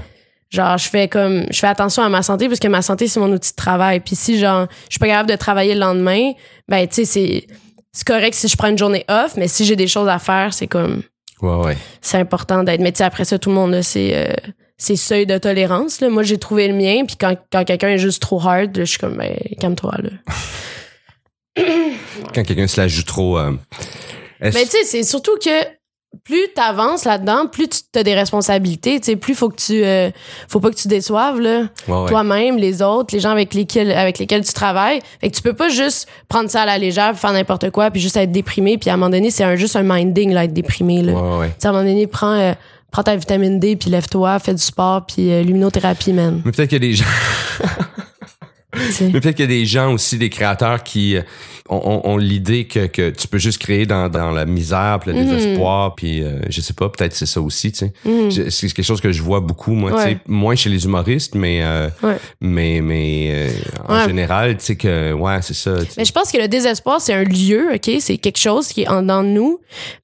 Genre, 0.50 0.78
je 0.78 0.88
fais 0.88 1.08
comme, 1.08 1.44
je 1.50 1.58
fais 1.58 1.66
attention 1.66 2.02
à 2.02 2.08
ma 2.08 2.22
santé 2.22 2.48
parce 2.48 2.58
que 2.60 2.68
ma 2.68 2.80
santé, 2.82 3.06
c'est 3.06 3.20
mon 3.20 3.30
outil 3.32 3.50
de 3.50 3.56
travail. 3.56 4.00
Puis 4.00 4.16
si, 4.16 4.38
genre, 4.38 4.66
je 4.88 4.92
suis 4.94 4.98
pas 4.98 5.06
capable 5.08 5.28
de 5.30 5.36
travailler 5.36 5.74
le 5.74 5.80
lendemain, 5.80 6.32
ben, 6.68 6.86
tu 6.88 6.94
sais, 6.94 7.04
c'est, 7.04 7.46
c'est 7.92 8.06
correct 8.06 8.34
si 8.34 8.48
je 8.48 8.56
prends 8.56 8.68
une 8.68 8.78
journée 8.78 9.04
off, 9.08 9.36
mais 9.36 9.46
si 9.48 9.64
j'ai 9.66 9.76
des 9.76 9.86
choses 9.86 10.08
à 10.08 10.18
faire, 10.18 10.54
c'est 10.54 10.66
comme, 10.66 11.02
Ouais, 11.42 11.54
ouais. 11.66 11.76
c'est 12.00 12.16
important 12.18 12.64
d'être. 12.64 12.80
Mais 12.80 12.92
tu 12.92 12.98
sais, 12.98 13.04
après 13.04 13.24
ça, 13.26 13.38
tout 13.38 13.50
le 13.50 13.54
monde 13.56 13.74
a 13.74 13.82
ses, 13.82 14.12
euh, 14.14 14.32
ses 14.78 14.96
seuils 14.96 15.26
de 15.26 15.36
tolérance. 15.38 16.00
Là. 16.00 16.08
Moi, 16.08 16.22
j'ai 16.22 16.38
trouvé 16.38 16.66
le 16.66 16.74
mien, 16.74 17.04
puis 17.06 17.16
quand, 17.20 17.36
quand 17.52 17.64
quelqu'un 17.64 17.90
est 17.90 17.98
juste 17.98 18.22
trop 18.22 18.40
hard, 18.40 18.74
là, 18.76 18.84
je 18.84 18.90
suis 18.90 18.98
comme, 18.98 19.16
ben, 19.18 19.36
calme-toi, 19.60 19.94
là. 20.02 20.10
Quand 22.34 22.42
quelqu'un 22.42 22.66
se 22.66 22.80
la 22.80 22.88
joue 22.88 23.02
trop. 23.02 23.38
euh, 23.38 23.52
Mais 24.40 24.50
tu 24.64 24.68
sais, 24.70 24.84
c'est 24.84 25.02
surtout 25.02 25.36
que 25.44 25.50
plus 26.24 26.48
t'avances 26.54 27.04
là-dedans, 27.04 27.46
plus 27.46 27.68
tu 27.68 27.98
as 27.98 28.02
des 28.02 28.14
responsabilités, 28.14 28.98
tu 28.98 29.06
sais, 29.06 29.16
plus 29.16 29.34
faut 29.34 29.48
que 29.48 29.56
tu, 29.56 29.84
euh, 29.84 30.10
faut 30.48 30.60
pas 30.60 30.70
que 30.70 30.76
tu 30.76 30.88
déçoives, 30.88 31.40
là. 31.40 31.64
Ouais, 31.86 31.94
ouais. 31.94 32.08
toi-même, 32.08 32.56
les 32.56 32.82
autres, 32.82 33.14
les 33.14 33.20
gens 33.20 33.30
avec 33.30 33.54
lesquels, 33.54 33.92
avec 33.92 34.18
lesquels 34.18 34.44
tu 34.44 34.52
travailles. 34.52 35.00
Fait 35.20 35.30
que 35.30 35.36
tu 35.36 35.42
peux 35.42 35.52
pas 35.52 35.68
juste 35.68 36.08
prendre 36.28 36.50
ça 36.50 36.62
à 36.62 36.66
la 36.66 36.78
légère, 36.78 37.16
faire 37.18 37.32
n'importe 37.32 37.70
quoi, 37.70 37.90
puis 37.90 38.00
juste 38.00 38.16
être 38.16 38.32
déprimé. 38.32 38.78
Puis 38.78 38.90
à 38.90 38.94
un 38.94 38.96
moment 38.96 39.10
donné, 39.10 39.30
c'est 39.30 39.44
un, 39.44 39.56
juste 39.56 39.76
un 39.76 39.82
minding, 39.82 40.32
là, 40.32 40.44
être 40.44 40.52
déprimé. 40.52 41.02
Là. 41.02 41.12
Ouais. 41.12 41.54
Tu 41.60 41.66
à 41.66 41.70
un 41.70 41.72
moment 41.72 41.84
donné, 41.84 42.06
prends, 42.06 42.34
euh, 42.34 42.52
prends 42.90 43.02
ta 43.02 43.14
vitamine 43.16 43.60
D, 43.60 43.76
puis 43.76 43.90
lève-toi, 43.90 44.38
fais 44.38 44.54
du 44.54 44.62
sport, 44.62 45.04
puis 45.06 45.30
euh, 45.30 45.42
luminothérapie, 45.42 46.12
man. 46.14 46.40
Mais 46.44 46.52
peut-être 46.52 46.70
qu'il 46.70 46.82
y 46.82 46.86
a 46.86 46.88
des 46.88 46.94
gens. 46.94 47.04
tu 48.86 48.92
sais. 48.92 49.10
Mais 49.12 49.20
peut-être 49.20 49.36
qu'il 49.36 49.44
y 49.50 49.54
a 49.54 49.58
des 49.60 49.66
gens 49.66 49.92
aussi, 49.92 50.18
des 50.18 50.30
créateurs 50.30 50.82
qui 50.82 51.16
euh, 51.16 51.22
ont, 51.68 52.00
ont- 52.04 52.10
ont 52.12 52.16
l'idée 52.16 52.64
que, 52.66 52.86
que 52.86 53.10
tu 53.10 53.28
peux 53.28 53.38
juste 53.38 53.58
créer 53.58 53.84
dans, 53.86 54.08
dans 54.08 54.30
la 54.30 54.46
misère, 54.46 54.98
puis 55.00 55.12
le 55.12 55.18
Mhm. 55.22 55.30
désespoir, 55.36 55.94
puis 55.94 56.22
euh, 56.22 56.40
je 56.48 56.60
sais 56.60 56.72
pas, 56.72 56.88
peut-être 56.88 57.14
c'est 57.14 57.26
ça 57.26 57.40
aussi, 57.40 57.72
tu 57.72 57.78
sais. 57.78 57.92
Je- 58.04 58.48
C'est 58.50 58.68
quelque 58.68 58.84
chose 58.84 59.00
que 59.00 59.12
je 59.12 59.22
vois 59.22 59.40
beaucoup, 59.40 59.72
moi, 59.72 59.90
tu 59.90 59.96
Ouais. 59.98 60.04
sais, 60.04 60.18
moins 60.26 60.54
chez 60.56 60.70
les 60.70 60.84
humoristes, 60.84 61.34
mais 61.34 61.60
euh, 61.62 61.88
Ouais. 62.02 62.16
mais 62.40 62.80
mais 62.82 63.30
euh, 63.32 63.48
en 63.88 63.96
Ouais. 63.98 64.04
général, 64.06 64.56
tu 64.56 64.64
sais 64.64 64.76
que 64.76 65.12
ouais, 65.12 65.38
c'est 65.42 65.54
ça. 65.54 65.76
tu 65.78 65.86
sais. 65.86 65.94
Mais 65.98 66.04
je 66.04 66.12
pense 66.12 66.32
que 66.32 66.38
le 66.38 66.48
désespoir, 66.48 67.00
c'est 67.00 67.12
un 67.14 67.24
lieu, 67.24 67.68
OK? 67.74 67.90
C'est 68.00 68.16
quelque 68.18 68.38
chose 68.38 68.68
qui 68.68 68.82
est 68.82 68.88
en 68.88 69.02
dedans 69.02 69.22
de 69.22 69.28
nous. 69.28 69.58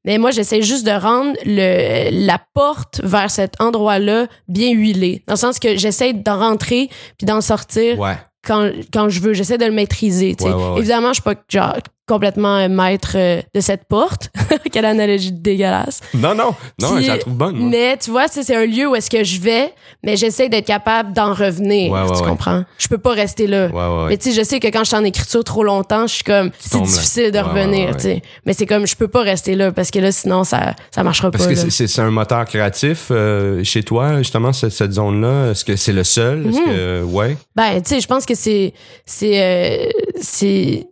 Mais 0.05 0.19
moi, 0.19 0.31
j'essaie 0.33 0.61
juste 0.63 0.85
de 0.87 0.91
rendre 0.93 1.33
le, 1.47 2.27
la 2.27 2.39
porte 2.55 3.01
vers 3.05 3.31
cet 3.31 3.61
endroit-là 3.61 4.27
bien 4.49 4.71
huilée. 4.73 5.23
Dans 5.27 5.35
le 5.35 5.39
sens 5.39 5.59
que 5.59 5.77
j'essaie 5.77 6.13
d'en 6.13 6.39
rentrer 6.39 6.89
puis 7.19 7.27
d'en 7.27 7.41
sortir 7.41 7.99
Ouais. 7.99 8.17
Quand, 8.45 8.71
quand 8.93 9.09
je 9.09 9.21
veux. 9.21 9.35
J'essaie 9.35 9.59
de 9.59 9.67
le 9.67 9.73
maîtriser, 9.73 10.37
ouais. 10.41 10.79
Évidemment, 10.79 11.09
je 11.09 11.15
suis 11.15 11.23
pas 11.23 11.35
genre 11.49 11.75
complètement 12.07 12.57
euh, 12.59 12.69
maître 12.69 13.13
euh, 13.17 13.41
de 13.55 13.61
cette 13.61 13.85
porte. 13.89 14.31
Quelle 14.73 14.85
analogie 14.85 15.33
dégueulasse. 15.33 16.01
Non 16.15 16.35
non, 16.35 16.55
non, 16.81 17.01
je 17.01 17.07
la 17.09 17.19
trouve 17.19 17.35
bonne. 17.35 17.57
moi. 17.57 17.69
Mais 17.71 17.97
tu 17.97 18.11
vois, 18.11 18.29
c'est 18.29 18.55
un 18.55 18.67
lieu 18.67 18.89
où 18.89 18.95
est-ce 18.95 19.09
que 19.11 19.25
je 19.25 19.41
vais, 19.41 19.73
mais 20.03 20.17
j'essaie 20.17 20.49
d'être 20.49 20.67
capable 20.67 21.13
d'en 21.13 21.33
revenir. 21.33 21.93
Ouais, 21.93 22.01
ouais, 22.03 22.07
tu 22.09 22.23
ouais. 22.23 22.29
comprends? 22.29 22.65
Je 22.79 22.89
peux 22.89 22.99
pas 22.99 23.13
rester 23.13 23.47
là. 23.47 23.69
Mais 24.09 24.17
tu 24.17 24.31
sais, 24.31 24.37
je 24.41 24.45
sais 24.47 24.61
que 24.61 24.67
quand 24.69 24.81
je 24.81 24.89
suis 24.89 24.97
en 24.97 25.05
écriture 25.05 25.45
trop 25.45 25.63
longtemps, 25.65 26.07
je 26.07 26.15
suis 26.15 26.25
comme, 26.25 26.51
c'est 26.59 26.81
difficile 26.83 27.31
de 27.31 27.39
revenir, 27.39 27.97
tu 27.97 28.03
sais. 28.03 28.23
Mais 28.47 28.53
c'est 28.53 28.67
comme, 28.67 28.87
je 28.87 28.97
peux 28.97 29.09
pas 29.09 29.23
rester 29.23 29.55
là 29.55 29.73
parce 29.73 29.91
que 29.91 29.99
là, 29.99 30.13
sinon, 30.13 30.45
ça, 30.45 30.75
ça 30.91 31.03
marchera 31.03 31.31
Parce 31.31 31.45
pas. 31.47 31.55
que 31.55 31.59
là. 31.59 31.65
c'est- 31.71 31.99
un 31.99 32.11
moteur 32.11 32.45
créatif 32.45 33.09
euh, 33.11 33.63
chez 33.63 33.83
toi, 33.85 34.19
justement, 34.19 34.53
cette, 34.53 34.73
cette 34.73 34.93
zone-là. 34.93 35.51
Est-ce 35.53 35.65
que 35.65 35.77
c'est 35.77 35.93
le 35.93 36.03
seul? 36.05 36.47
Est-ce 36.49 36.59
Mhm. 36.59 36.65
que, 36.67 37.03
ouais. 37.05 37.37
Ben, 37.55 37.81
tu 37.83 37.91
sais, 37.95 38.01
je 38.01 38.07
pense 38.09 38.27
que 38.27 38.35
c'est, 38.35 38.73
c'est, 39.07 39.41
euh, 39.41 39.89
c'est, 40.21 40.87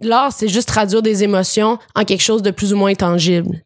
l'art, 0.00 0.32
c'est 0.32 0.48
juste 0.48 0.68
traduire 0.68 1.02
des 1.02 1.24
émotions 1.24 1.78
en 1.94 2.04
quelque 2.04 2.22
chose 2.22 2.42
de 2.42 2.50
plus 2.50 2.72
ou 2.72 2.76
moins 2.76 2.94
tangible. 2.94 3.62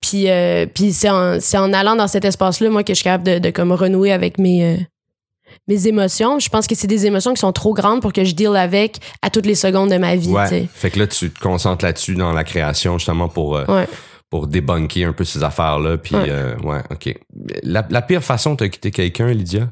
Puis, 0.00 0.30
euh, 0.30 0.66
puis 0.66 0.92
c'est 0.92 1.10
en, 1.10 1.40
c'est 1.40 1.58
en 1.58 1.72
allant 1.72 1.96
dans 1.96 2.06
cet 2.06 2.24
espace-là, 2.24 2.70
moi, 2.70 2.82
que 2.84 2.92
je 2.92 2.96
suis 2.96 3.04
capable 3.04 3.24
de, 3.24 3.38
de 3.38 3.50
comme 3.50 3.72
renouer 3.72 4.12
avec 4.12 4.38
mes, 4.38 4.64
euh, 4.64 4.76
mes 5.68 5.88
émotions. 5.88 6.38
Je 6.38 6.48
pense 6.48 6.66
que 6.66 6.74
c'est 6.74 6.86
des 6.86 7.06
émotions 7.06 7.34
qui 7.34 7.40
sont 7.40 7.52
trop 7.52 7.74
grandes 7.74 8.02
pour 8.02 8.12
que 8.12 8.22
je 8.24 8.34
deal 8.34 8.54
avec 8.56 8.98
à 9.22 9.30
toutes 9.30 9.46
les 9.46 9.54
secondes 9.54 9.90
de 9.90 9.96
ma 9.96 10.14
vie, 10.14 10.28
Ouais. 10.30 10.68
Fait 10.72 10.90
que 10.90 10.98
là, 10.98 11.06
tu 11.06 11.30
te 11.30 11.40
concentres 11.40 11.84
là-dessus 11.84 12.14
dans 12.14 12.32
la 12.32 12.44
création, 12.44 12.98
justement, 12.98 13.28
pour, 13.28 13.56
euh, 13.56 13.64
Ouais. 13.66 13.88
pour 14.30 14.46
débunker 14.46 15.08
un 15.08 15.12
peu 15.12 15.24
ces 15.24 15.42
affaires-là. 15.42 15.96
Puis, 15.98 16.14
Ouais. 16.14 16.26
euh, 16.28 16.56
ouais, 16.62 16.82
OK. 16.90 17.18
La, 17.62 17.84
la 17.90 18.02
pire 18.02 18.22
façon 18.22 18.54
de 18.54 18.66
quitter 18.66 18.90
quelqu'un, 18.90 19.28
Lydia? 19.28 19.70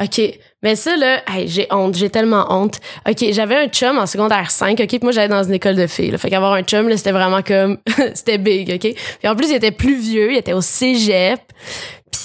OK. 0.00 0.20
Mais 0.62 0.76
ça, 0.76 0.96
là, 0.96 1.22
hey, 1.28 1.48
j'ai 1.48 1.66
honte. 1.70 1.96
J'ai 1.96 2.10
tellement 2.10 2.46
honte. 2.50 2.80
OK, 3.08 3.24
j'avais 3.32 3.56
un 3.56 3.68
chum 3.68 3.98
en 3.98 4.06
secondaire 4.06 4.50
5, 4.50 4.80
OK? 4.80 4.86
Puis 4.86 4.98
moi, 5.02 5.12
j'allais 5.12 5.28
dans 5.28 5.42
une 5.42 5.54
école 5.54 5.76
de 5.76 5.86
filles. 5.86 6.10
Là. 6.10 6.18
Fait 6.18 6.30
qu'avoir 6.30 6.52
un 6.52 6.62
chum, 6.62 6.88
là, 6.88 6.96
c'était 6.96 7.12
vraiment 7.12 7.42
comme... 7.42 7.78
c'était 8.14 8.38
big, 8.38 8.70
OK? 8.72 8.94
Puis 9.18 9.28
en 9.28 9.36
plus, 9.36 9.50
il 9.50 9.56
était 9.56 9.72
plus 9.72 9.96
vieux. 9.96 10.32
Il 10.32 10.38
était 10.38 10.52
au 10.52 10.60
cégep. 10.60 11.40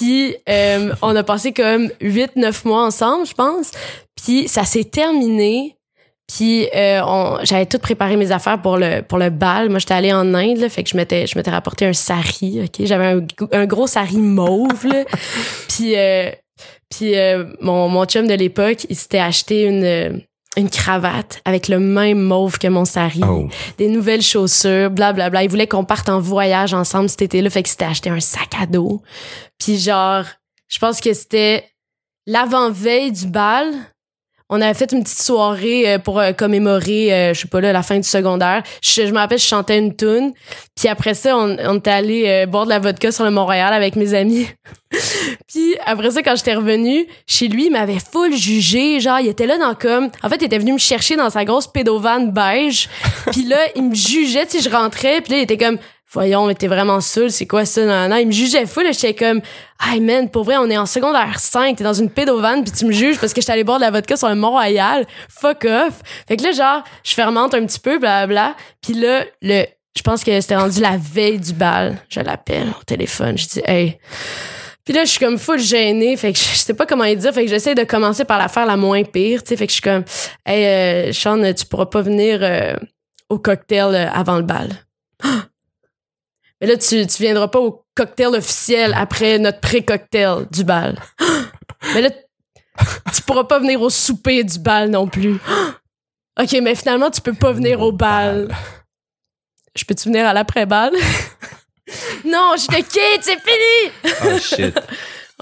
Puis 0.00 0.36
euh, 0.48 0.94
on 1.02 1.14
a 1.14 1.22
passé 1.22 1.52
comme 1.52 1.88
8-9 2.00 2.66
mois 2.66 2.84
ensemble, 2.84 3.26
je 3.26 3.34
pense. 3.34 3.70
Puis 4.16 4.48
ça 4.48 4.64
s'est 4.64 4.84
terminé. 4.84 5.76
Puis 6.32 6.68
euh, 6.74 7.38
j'avais 7.42 7.66
tout 7.66 7.78
préparé 7.78 8.16
mes 8.16 8.30
affaires 8.30 8.62
pour 8.62 8.76
le 8.76 9.02
pour 9.02 9.18
le 9.18 9.30
bal. 9.30 9.68
Moi, 9.68 9.80
j'étais 9.80 9.94
allée 9.94 10.12
en 10.12 10.32
Inde, 10.32 10.58
là, 10.58 10.68
fait 10.68 10.84
que 10.84 10.90
je 10.90 10.96
m'étais 10.96 11.26
je 11.26 11.36
m'étais 11.36 11.50
rapporté 11.50 11.86
un 11.86 11.92
sari, 11.92 12.62
ok? 12.64 12.86
J'avais 12.86 13.20
un, 13.52 13.66
gros 13.66 13.88
sari 13.88 14.18
mauve, 14.18 14.86
là. 14.86 15.04
Puis 15.68 15.96
euh, 15.96 16.30
puis 16.90 17.16
euh, 17.16 17.44
mon 17.60 17.88
mon 17.88 18.04
chum 18.04 18.26
de 18.26 18.34
l'époque, 18.34 18.86
il 18.88 18.96
s'était 18.96 19.18
acheté 19.18 19.62
une 19.64 19.84
euh, 19.84 20.18
une 20.56 20.68
cravate 20.68 21.40
avec 21.44 21.68
le 21.68 21.78
même 21.78 22.20
mauve 22.20 22.58
que 22.58 22.66
mon 22.66 22.84
sari, 22.84 23.20
Oh. 23.24 23.48
des 23.78 23.88
nouvelles 23.88 24.22
chaussures, 24.22 24.90
blablabla. 24.90 25.12
Bla, 25.12 25.30
bla. 25.30 25.44
Il 25.44 25.50
voulait 25.50 25.68
qu'on 25.68 25.84
parte 25.84 26.08
en 26.08 26.18
voyage 26.20 26.74
ensemble 26.74 27.08
cet 27.08 27.22
été-là, 27.22 27.50
fait 27.50 27.62
qu'il 27.62 27.70
s'était 27.70 27.84
acheté 27.84 28.10
un 28.10 28.18
sac 28.20 28.50
à 28.60 28.66
dos. 28.66 29.00
Puis 29.58 29.78
genre, 29.78 30.24
je 30.68 30.78
pense 30.80 31.00
que 31.00 31.12
c'était 31.14 31.64
l'avant-veille 32.26 33.12
du 33.12 33.26
bal. 33.26 33.72
On 34.52 34.60
avait 34.60 34.74
fait 34.74 34.90
une 34.90 35.04
petite 35.04 35.22
soirée 35.22 35.88
euh, 35.88 35.98
pour 35.98 36.18
euh, 36.18 36.32
commémorer, 36.32 37.14
euh, 37.14 37.34
je 37.34 37.42
sais 37.42 37.48
pas 37.48 37.60
là, 37.60 37.72
la 37.72 37.84
fin 37.84 37.96
du 37.96 38.08
secondaire. 38.08 38.64
Je, 38.82 39.06
je 39.06 39.12
me 39.12 39.18
rappelle, 39.18 39.38
je 39.38 39.46
chantais 39.46 39.78
une 39.78 39.94
tune. 39.94 40.32
Puis 40.74 40.88
après 40.88 41.14
ça, 41.14 41.36
on, 41.36 41.56
on 41.64 41.76
était 41.76 41.90
allé 41.90 42.46
boire 42.46 42.64
de 42.64 42.70
la 42.70 42.80
vodka 42.80 43.12
sur 43.12 43.24
le 43.24 43.30
Mont-Royal 43.30 43.72
avec 43.72 43.94
mes 43.94 44.12
amis. 44.12 44.48
Puis 45.46 45.76
après 45.86 46.10
ça, 46.10 46.22
quand 46.22 46.34
j'étais 46.34 46.54
revenue, 46.54 47.06
chez 47.26 47.46
lui, 47.46 47.66
il 47.66 47.70
m'avait 47.70 47.98
full 48.00 48.34
jugé. 48.34 48.98
Genre, 48.98 49.20
il 49.20 49.28
était 49.28 49.46
là 49.46 49.56
dans 49.56 49.74
comme... 49.74 50.08
En 50.22 50.28
fait, 50.28 50.36
il 50.36 50.44
était 50.44 50.58
venu 50.58 50.72
me 50.72 50.78
chercher 50.78 51.14
dans 51.14 51.30
sa 51.30 51.44
grosse 51.44 51.68
pédovan 51.68 52.32
beige. 52.32 52.88
Puis 53.30 53.44
là, 53.44 53.58
il 53.76 53.90
me 53.90 53.94
jugeait, 53.94 54.46
sais, 54.46 54.60
je 54.60 54.68
rentrais. 54.70 55.20
Puis 55.20 55.32
là, 55.32 55.38
il 55.38 55.42
était 55.42 55.58
comme... 55.58 55.78
Voyons, 56.12 56.46
mais 56.46 56.56
t'es 56.56 56.66
vraiment 56.66 57.00
saoul, 57.00 57.30
c'est 57.30 57.46
quoi 57.46 57.64
ça? 57.64 57.84
Non, 57.84 58.08
non, 58.08 58.20
il 58.20 58.26
me 58.26 58.32
jugeait 58.32 58.66
full. 58.66 58.82
là, 58.82 58.90
J'étais 58.90 59.14
comme... 59.14 59.40
Hey 59.80 60.00
man, 60.00 60.28
pour 60.28 60.42
vrai, 60.42 60.56
on 60.56 60.68
est 60.68 60.76
en 60.76 60.86
secondaire 60.86 61.38
5, 61.38 61.76
t'es 61.76 61.84
dans 61.84 61.94
une 61.94 62.10
pédovan, 62.10 62.64
puis 62.64 62.72
tu 62.72 62.84
me 62.84 62.92
juges 62.92 63.18
parce 63.18 63.32
que 63.32 63.40
j'étais 63.40 63.52
allée 63.52 63.64
boire 63.64 63.78
de 63.78 63.84
la 63.84 63.92
vodka 63.92 64.16
sur 64.16 64.28
le 64.28 64.34
Mont-Royal. 64.34 65.06
Fuck 65.28 65.64
off. 65.66 66.00
Fait 66.26 66.36
que 66.36 66.42
là, 66.42 66.52
genre, 66.52 66.82
je 67.04 67.14
fermente 67.14 67.54
un 67.54 67.64
petit 67.64 67.78
peu, 67.78 67.98
blablabla. 67.98 68.56
Puis 68.82 68.94
là, 68.94 69.24
le... 69.40 69.64
Je 69.96 70.02
pense 70.02 70.24
que 70.24 70.40
c'était 70.40 70.56
rendu 70.56 70.80
la 70.80 70.96
veille 70.96 71.38
du 71.38 71.52
bal. 71.52 71.98
Je 72.08 72.20
l'appelle 72.20 72.68
au 72.78 72.82
téléphone. 72.84 73.38
Je 73.38 73.46
dis, 73.46 73.62
hey... 73.64 73.98
Puis 74.84 74.94
là, 74.94 75.04
je 75.04 75.10
suis 75.10 75.20
comme 75.20 75.38
full 75.38 75.60
gênée, 75.60 76.16
fait 76.16 76.32
que 76.32 76.38
je 76.38 76.56
sais 76.56 76.74
pas 76.74 76.86
comment 76.86 77.04
y 77.04 77.14
dire, 77.16 77.32
fait 77.32 77.44
que 77.44 77.50
j'essaie 77.50 77.76
de 77.76 77.84
commencer 77.84 78.24
par 78.24 78.38
la 78.38 78.48
faire 78.48 78.66
la 78.66 78.76
moins 78.76 79.04
pire, 79.04 79.42
tu 79.42 79.50
sais, 79.50 79.56
fait 79.56 79.66
que 79.66 79.70
je 79.70 79.74
suis 79.74 79.82
comme, 79.82 80.02
hey, 80.44 81.10
euh, 81.10 81.12
Sean, 81.12 81.40
tu 81.52 81.66
pourras 81.66 81.86
pas 81.86 82.02
venir 82.02 82.40
euh, 82.42 82.74
au 83.28 83.38
cocktail 83.38 83.94
euh, 83.94 84.10
avant 84.10 84.36
le 84.36 84.42
bal. 84.42 84.70
Mais 86.60 86.66
là, 86.66 86.76
tu, 86.76 87.06
tu 87.06 87.22
viendras 87.22 87.48
pas 87.48 87.58
au 87.60 87.84
cocktail 87.94 88.34
officiel 88.34 88.94
après 88.94 89.38
notre 89.38 89.60
pré-cocktail 89.60 90.46
du 90.50 90.64
bal. 90.64 90.98
Mais 91.94 92.02
là, 92.02 92.10
tu 93.14 93.22
pourras 93.22 93.44
pas 93.44 93.58
venir 93.58 93.80
au 93.80 93.90
souper 93.90 94.44
du 94.44 94.58
bal 94.58 94.90
non 94.90 95.06
plus. 95.06 95.38
OK, 96.40 96.52
mais 96.62 96.74
finalement, 96.74 97.10
tu 97.10 97.20
peux 97.20 97.34
pas 97.34 97.52
venir 97.52 97.80
au 97.80 97.92
bal. 97.92 98.54
Je 99.74 99.84
peux-tu 99.84 100.08
venir 100.08 100.26
à 100.26 100.32
l'après-bal? 100.32 100.92
non, 102.24 102.54
je 102.56 102.66
te 102.66 102.76
quitte, 102.76 103.22
c'est 103.22 103.38
fini! 103.40 103.92
Oh 104.24 104.38
shit. 104.38 104.78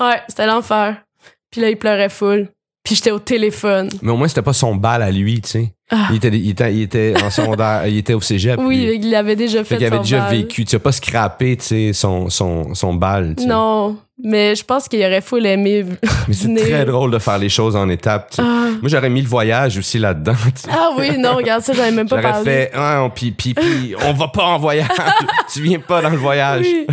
Ouais, 0.01 0.23
c'était 0.29 0.47
l'enfer. 0.47 1.03
Puis 1.51 1.61
là, 1.61 1.71
il 1.71 1.77
pleurait 1.77 2.09
full. 2.09 2.49
Puis 2.85 2.95
j'étais 2.95 3.11
au 3.11 3.19
téléphone. 3.19 3.91
Mais 4.01 4.13
au 4.13 4.17
moins, 4.17 4.29
c'était 4.29 4.43
pas 4.43 4.53
son 4.53 4.77
bal 4.77 5.03
à 5.03 5.11
lui, 5.11 5.41
tu 5.41 5.49
sais. 5.49 5.75
Ah. 5.91 6.09
Il, 6.11 6.17
était, 6.17 6.29
il, 6.29 6.51
était, 6.51 6.75
il 6.75 6.83
était 6.83 7.15
en 7.25 7.31
secondaire, 7.31 7.87
il 7.87 7.97
était 7.97 8.13
au 8.13 8.21
cégep. 8.21 8.61
Oui, 8.63 8.85
lui. 8.85 9.01
il 9.03 9.15
avait 9.15 9.37
déjà 9.37 9.61
fait, 9.65 9.71
Fait 9.71 9.77
qu'il 9.79 9.87
avait 9.87 9.97
son 9.97 10.03
déjà 10.03 10.27
vécu. 10.29 10.65
Tu 10.67 10.77
as 10.77 10.79
pas 10.79 10.93
scrappé, 10.93 11.57
son, 11.95 12.29
son, 12.29 12.75
son 12.75 12.93
bal. 12.95 13.35
Non, 13.47 13.97
mais 14.23 14.55
je 14.55 14.65
pense 14.65 14.87
qu'il 14.87 15.01
aurait 15.03 15.23
full 15.23 15.47
aimé. 15.47 15.87
Mais 16.29 16.35
c'est 16.35 16.55
très 16.55 16.85
drôle 16.85 17.11
de 17.11 17.19
faire 17.19 17.39
les 17.39 17.49
choses 17.49 17.75
en 17.75 17.89
étapes. 17.89 18.35
Ah. 18.39 18.43
Moi, 18.83 18.89
j'aurais 18.91 19.09
mis 19.09 19.23
le 19.23 19.29
voyage 19.29 19.79
aussi 19.79 19.99
là-dedans. 19.99 20.35
Ah 20.71 20.91
oui, 20.99 21.17
non, 21.17 21.37
regarde 21.37 21.63
ça, 21.63 21.73
j'avais 21.73 21.91
même 21.91 22.07
pas 22.09 22.17
J'aurais 22.21 22.33
parlé. 22.33 22.45
fait, 22.45 22.71
ah, 22.75 23.03
on, 23.05 23.11
puis, 23.11 23.31
puis, 23.31 23.55
puis, 23.55 23.95
on 24.07 24.13
va 24.13 24.29
pas 24.29 24.45
en 24.45 24.59
voyage. 24.59 24.89
tu 25.53 25.63
viens 25.63 25.79
pas 25.81 26.03
dans 26.03 26.11
le 26.11 26.19
voyage. 26.19 26.67
Oui. 26.67 26.87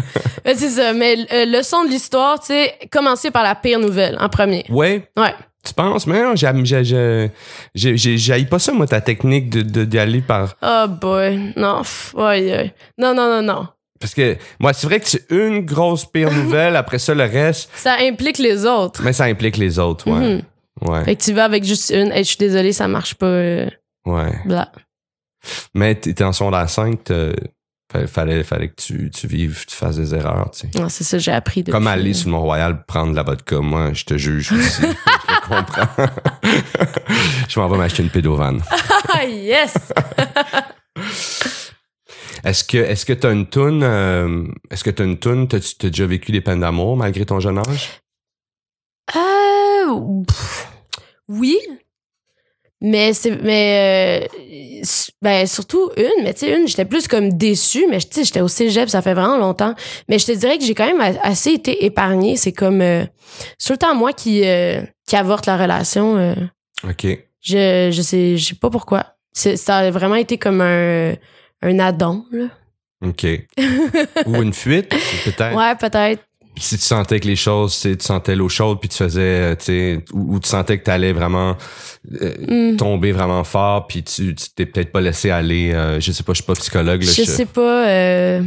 C'est 0.46 0.70
ça. 0.70 0.94
Mais 0.94 1.18
euh, 1.34 1.46
leçon 1.46 1.84
de 1.84 1.90
l'histoire, 1.90 2.40
tu 2.40 2.48
sais, 2.48 2.74
commencer 2.92 3.30
par 3.32 3.44
la 3.44 3.56
pire 3.56 3.80
nouvelle 3.80 4.18
en 4.22 4.30
premier. 4.30 4.64
Ouais, 4.70 5.10
Ouais. 5.18 5.34
Tu 5.66 5.74
penses? 5.74 6.08
Mais 6.08 6.22
non, 6.24 6.36
j'aime- 6.36 6.66
j'ai- 6.66 6.84
j'ai- 6.84 7.32
j'ai- 7.74 7.98
j'ai- 7.98 8.18
j'haïs 8.18 8.46
pas 8.46 8.60
ça, 8.60 8.72
moi, 8.74 8.88
ta 8.88 9.02
technique 9.02 9.50
de, 9.50 9.62
de- 9.62 9.86
d'y 9.86 10.00
aller 10.00 10.22
par. 10.22 10.56
Oh 10.62 10.86
boy. 10.88 11.54
Non. 11.58 11.82
ouais. 12.16 12.74
Non, 12.98 13.14
non, 13.16 13.28
non, 13.30 13.42
non. 13.42 13.68
Parce 14.00 14.14
que, 14.14 14.38
moi, 14.60 14.74
c'est 14.74 14.88
vrai 14.88 15.00
que 15.00 15.08
c'est 15.08 15.26
une 15.32 15.66
grosse 15.66 16.06
pire 16.06 16.32
nouvelle, 16.32 16.76
après 16.76 17.00
ça, 17.00 17.14
le 17.14 17.24
reste, 17.24 17.70
Ça 17.76 17.96
implique 18.02 18.38
les 18.38 18.66
autres. 18.66 19.02
mais 19.04 19.14
ça 19.14 19.24
implique 19.26 19.58
les 19.58 19.80
autres, 19.80 20.10
ouais. 20.10 20.36
Mhm. 20.36 20.42
Ouais, 20.82 21.06
Fait 21.06 21.16
que 21.16 21.24
tu 21.24 21.32
vas 21.34 21.46
avec 21.46 21.64
juste 21.64 21.90
une. 21.92 22.12
Hey, 22.12 22.24
je 22.26 22.30
suis 22.30 22.38
désolée, 22.38 22.74
ça 22.74 22.88
marche 22.90 23.16
pas. 23.16 23.26
euh, 23.28 23.70
ouais. 24.06 24.34
bla. 24.46 24.70
Mais 25.74 25.96
t'étais 25.96 26.24
en 26.24 26.34
secondaire 26.34 26.70
5, 26.70 27.04
t'as- 27.06 27.32
fa- 27.92 28.08
fallait, 28.08 28.44
fallait 28.44 28.68
que 28.70 28.76
tu, 28.82 29.10
tu 29.10 29.28
vives, 29.28 29.64
tu 29.66 29.76
fasses 29.76 29.96
des 29.96 30.14
erreurs, 30.14 30.52
tu 30.52 30.68
sais. 30.68 30.80
Non, 30.80 30.90
c'est 30.90 31.04
ça, 31.06 31.18
j'ai 31.18 31.32
appris 31.32 31.62
depuis. 31.62 31.72
Comme 31.72 31.88
aller 31.88 32.14
sur 32.14 32.28
le 32.28 32.34
Mont-Royal 32.34 32.84
prendre 32.86 33.12
de 33.12 33.16
la 33.16 33.24
vodka, 33.24 33.60
moi, 33.60 33.94
je 33.94 34.04
te 34.04 34.18
juge 34.18 34.52
aussi. 34.52 34.82
je 35.50 35.54
le 35.54 35.62
comprends. 35.62 35.88
je 37.50 37.60
m'en 37.60 37.68
vais 37.68 37.78
m'acheter 37.78 38.04
une 38.04 38.10
pédovan. 38.10 38.60
Ah, 39.14 39.26
yes! 39.26 39.74
Est-ce 42.44 42.64
que 42.64 42.78
est-ce 42.78 43.06
que 43.08 43.14
t'as 43.14 43.34
une 43.34 43.48
toune 43.48 43.82
euh, 43.82 44.46
est-ce 44.70 44.84
que 44.84 44.92
t'as 44.92 45.04
une 45.04 45.18
toune 45.18 45.48
t'as 45.48 45.58
t'as 45.80 45.88
déjà 45.88 46.06
vécu 46.06 46.32
des 46.32 46.42
peines 46.42 46.60
d'amour 46.60 46.96
malgré 46.96 47.26
ton 47.26 47.40
jeune 47.40 47.58
âge? 47.58 48.00
Euh, 49.16 50.24
pff, 50.28 50.68
oui, 51.28 51.58
mais 52.82 53.14
c'est 53.14 53.42
mais 53.42 54.30
euh, 54.30 54.86
ben 55.22 55.48
surtout 55.48 55.90
une, 55.98 56.24
mais 56.24 56.34
tu 56.36 56.42
sais 56.42 56.56
une, 56.56 56.68
j'étais 56.68 56.86
plus 56.86 57.08
comme 57.08 57.34
déçue, 57.34 57.88
mais 57.90 58.00
tu 58.00 58.08
sais 58.12 58.24
j'étais 58.26 58.42
au 58.42 58.48
cégep, 58.48 58.90
ça 58.90 59.02
fait 59.02 59.16
vraiment 59.16 59.38
longtemps, 59.38 59.74
mais 60.08 60.20
je 60.20 60.28
te 60.28 60.32
dirais 60.34 60.60
que 60.60 60.66
j'ai 60.66 60.76
quand 60.76 60.86
même 60.86 61.18
assez 61.24 61.52
été 61.52 61.86
épargnée, 61.86 62.36
c'est 62.36 62.54
comme 62.54 62.82
euh, 62.82 63.06
tout 63.66 63.72
le 63.72 63.78
temps 63.78 63.96
moi 63.96 64.14
qui 64.14 64.46
euh, 64.46 64.82
qui 65.08 65.16
avorte 65.16 65.46
la 65.46 65.58
relation. 65.58 66.18
euh. 66.18 66.34
Ok. 66.88 67.06
Je, 67.42 67.90
je 67.94 68.02
sais, 68.02 68.38
je 68.38 68.46
sais 68.46 68.56
pas 68.56 68.70
pourquoi. 68.70 69.06
C'est- 69.32 69.58
Ça 69.58 69.78
a 69.78 69.92
vraiment 69.92 70.16
été 70.16 70.38
comme 70.38 70.62
un, 70.62 71.14
un 71.62 71.80
addon, 71.80 72.26
là. 72.32 72.46
OK. 73.06 73.26
Ou 74.26 74.42
une 74.42 74.54
fuite, 74.54 74.90
peut-être. 75.26 75.56
Ouais, 75.56 75.76
peut-être. 75.76 76.24
Si 76.58 76.78
tu 76.78 76.84
sentais 76.84 77.20
que 77.20 77.28
les 77.28 77.36
choses, 77.36 77.78
tu 77.82 77.98
sentais 78.00 78.34
l'eau 78.34 78.48
chaude, 78.48 78.80
puis 78.80 78.88
tu 78.88 78.96
faisais, 78.96 79.20
euh, 79.52 79.56
tu 79.56 79.66
sais, 79.66 80.00
ou, 80.14 80.36
ou 80.36 80.40
tu 80.40 80.48
sentais 80.48 80.80
que 80.80 80.86
tu 80.86 80.90
allais 80.90 81.12
vraiment 81.12 81.58
euh, 82.22 82.72
Hmm. 82.72 82.78
tomber 82.78 83.12
vraiment 83.12 83.44
fort, 83.44 83.88
puis 83.88 84.04
tu 84.04 84.34
tu 84.36 84.46
t'es 84.56 84.66
peut-être 84.66 84.94
pas 84.94 85.02
laissé 85.02 85.32
aller. 85.32 85.74
euh, 85.74 86.00
je 86.00 86.14
sais 86.14 86.24
pas, 86.24 86.32
je 86.32 86.38
suis 86.38 86.46
pas 86.46 86.54
psychologue. 86.54 87.04
Là, 87.04 87.12
Je 87.12 87.24
sais 87.24 87.46
pas. 87.46 87.88
euh, 87.90 88.42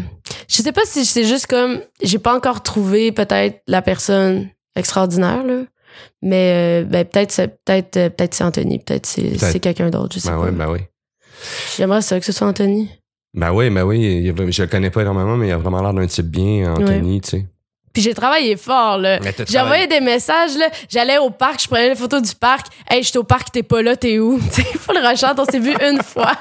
je 0.48 0.56
sais 0.62 0.72
pas 0.72 0.80
si 0.86 1.04
c'est 1.04 1.24
juste 1.24 1.48
comme. 1.48 1.82
J'ai 2.02 2.18
pas 2.18 2.34
encore 2.34 2.62
trouvé 2.62 3.12
peut-être 3.12 3.60
la 3.66 3.82
personne 3.82 4.48
extraordinaire, 4.74 5.44
là. 5.44 5.64
Mais 6.22 6.82
euh, 6.82 6.84
ben, 6.84 7.04
peut-être 7.04 7.32
c'est 7.32 7.48
peut-être 7.64 7.96
euh, 7.96 8.08
peut-être 8.10 8.34
c'est 8.34 8.44
Anthony, 8.44 8.78
peut-être 8.78 9.06
c'est 9.06 9.60
quelqu'un 9.60 9.90
d'autre, 9.90 10.14
je 10.14 10.20
sais 10.20 10.30
Ben 10.30 10.36
pas. 10.38 10.44
oui, 10.44 10.50
ben 10.52 10.70
oui. 10.70 10.80
J'aimerais 11.76 12.02
ça 12.02 12.18
que 12.18 12.26
ce 12.26 12.32
soit 12.32 12.48
Anthony. 12.48 12.90
Ben 13.34 13.52
oui, 13.52 13.70
ben 13.70 13.84
oui. 13.84 14.22
il 14.24 14.52
je 14.52 14.62
le 14.62 14.68
connais 14.68 14.90
pas 14.90 15.02
énormément, 15.02 15.36
mais 15.36 15.48
il 15.48 15.52
a 15.52 15.58
vraiment 15.58 15.82
l'air 15.82 15.92
d'un 15.94 16.06
type 16.06 16.26
bien, 16.26 16.72
Anthony, 16.74 17.20
tu 17.20 17.28
sais. 17.30 17.46
Puis 17.92 18.02
j'ai 18.02 18.14
travaillé 18.14 18.56
fort, 18.56 18.98
là. 18.98 19.18
J'ai 19.48 19.60
envoyé 19.60 19.86
des 19.86 20.00
messages, 20.00 20.56
là. 20.56 20.68
J'allais 20.88 21.18
au 21.18 21.30
parc, 21.30 21.62
je 21.62 21.68
prenais 21.68 21.88
les 21.88 21.94
photos 21.96 22.22
du 22.22 22.34
parc. 22.34 22.66
Hey, 22.88 23.02
j'étais 23.02 23.18
au 23.18 23.24
parc, 23.24 23.50
t'es 23.50 23.62
pas 23.62 23.82
là, 23.82 23.96
t'es 23.96 24.18
où? 24.18 24.38
Tu 24.54 24.62
sais, 24.62 24.78
faut 24.78 24.92
le 24.92 25.00
rechante, 25.06 25.38
on 25.38 25.44
s'est 25.44 25.58
vu 25.58 25.74
une 25.80 26.02
fois. 26.02 26.32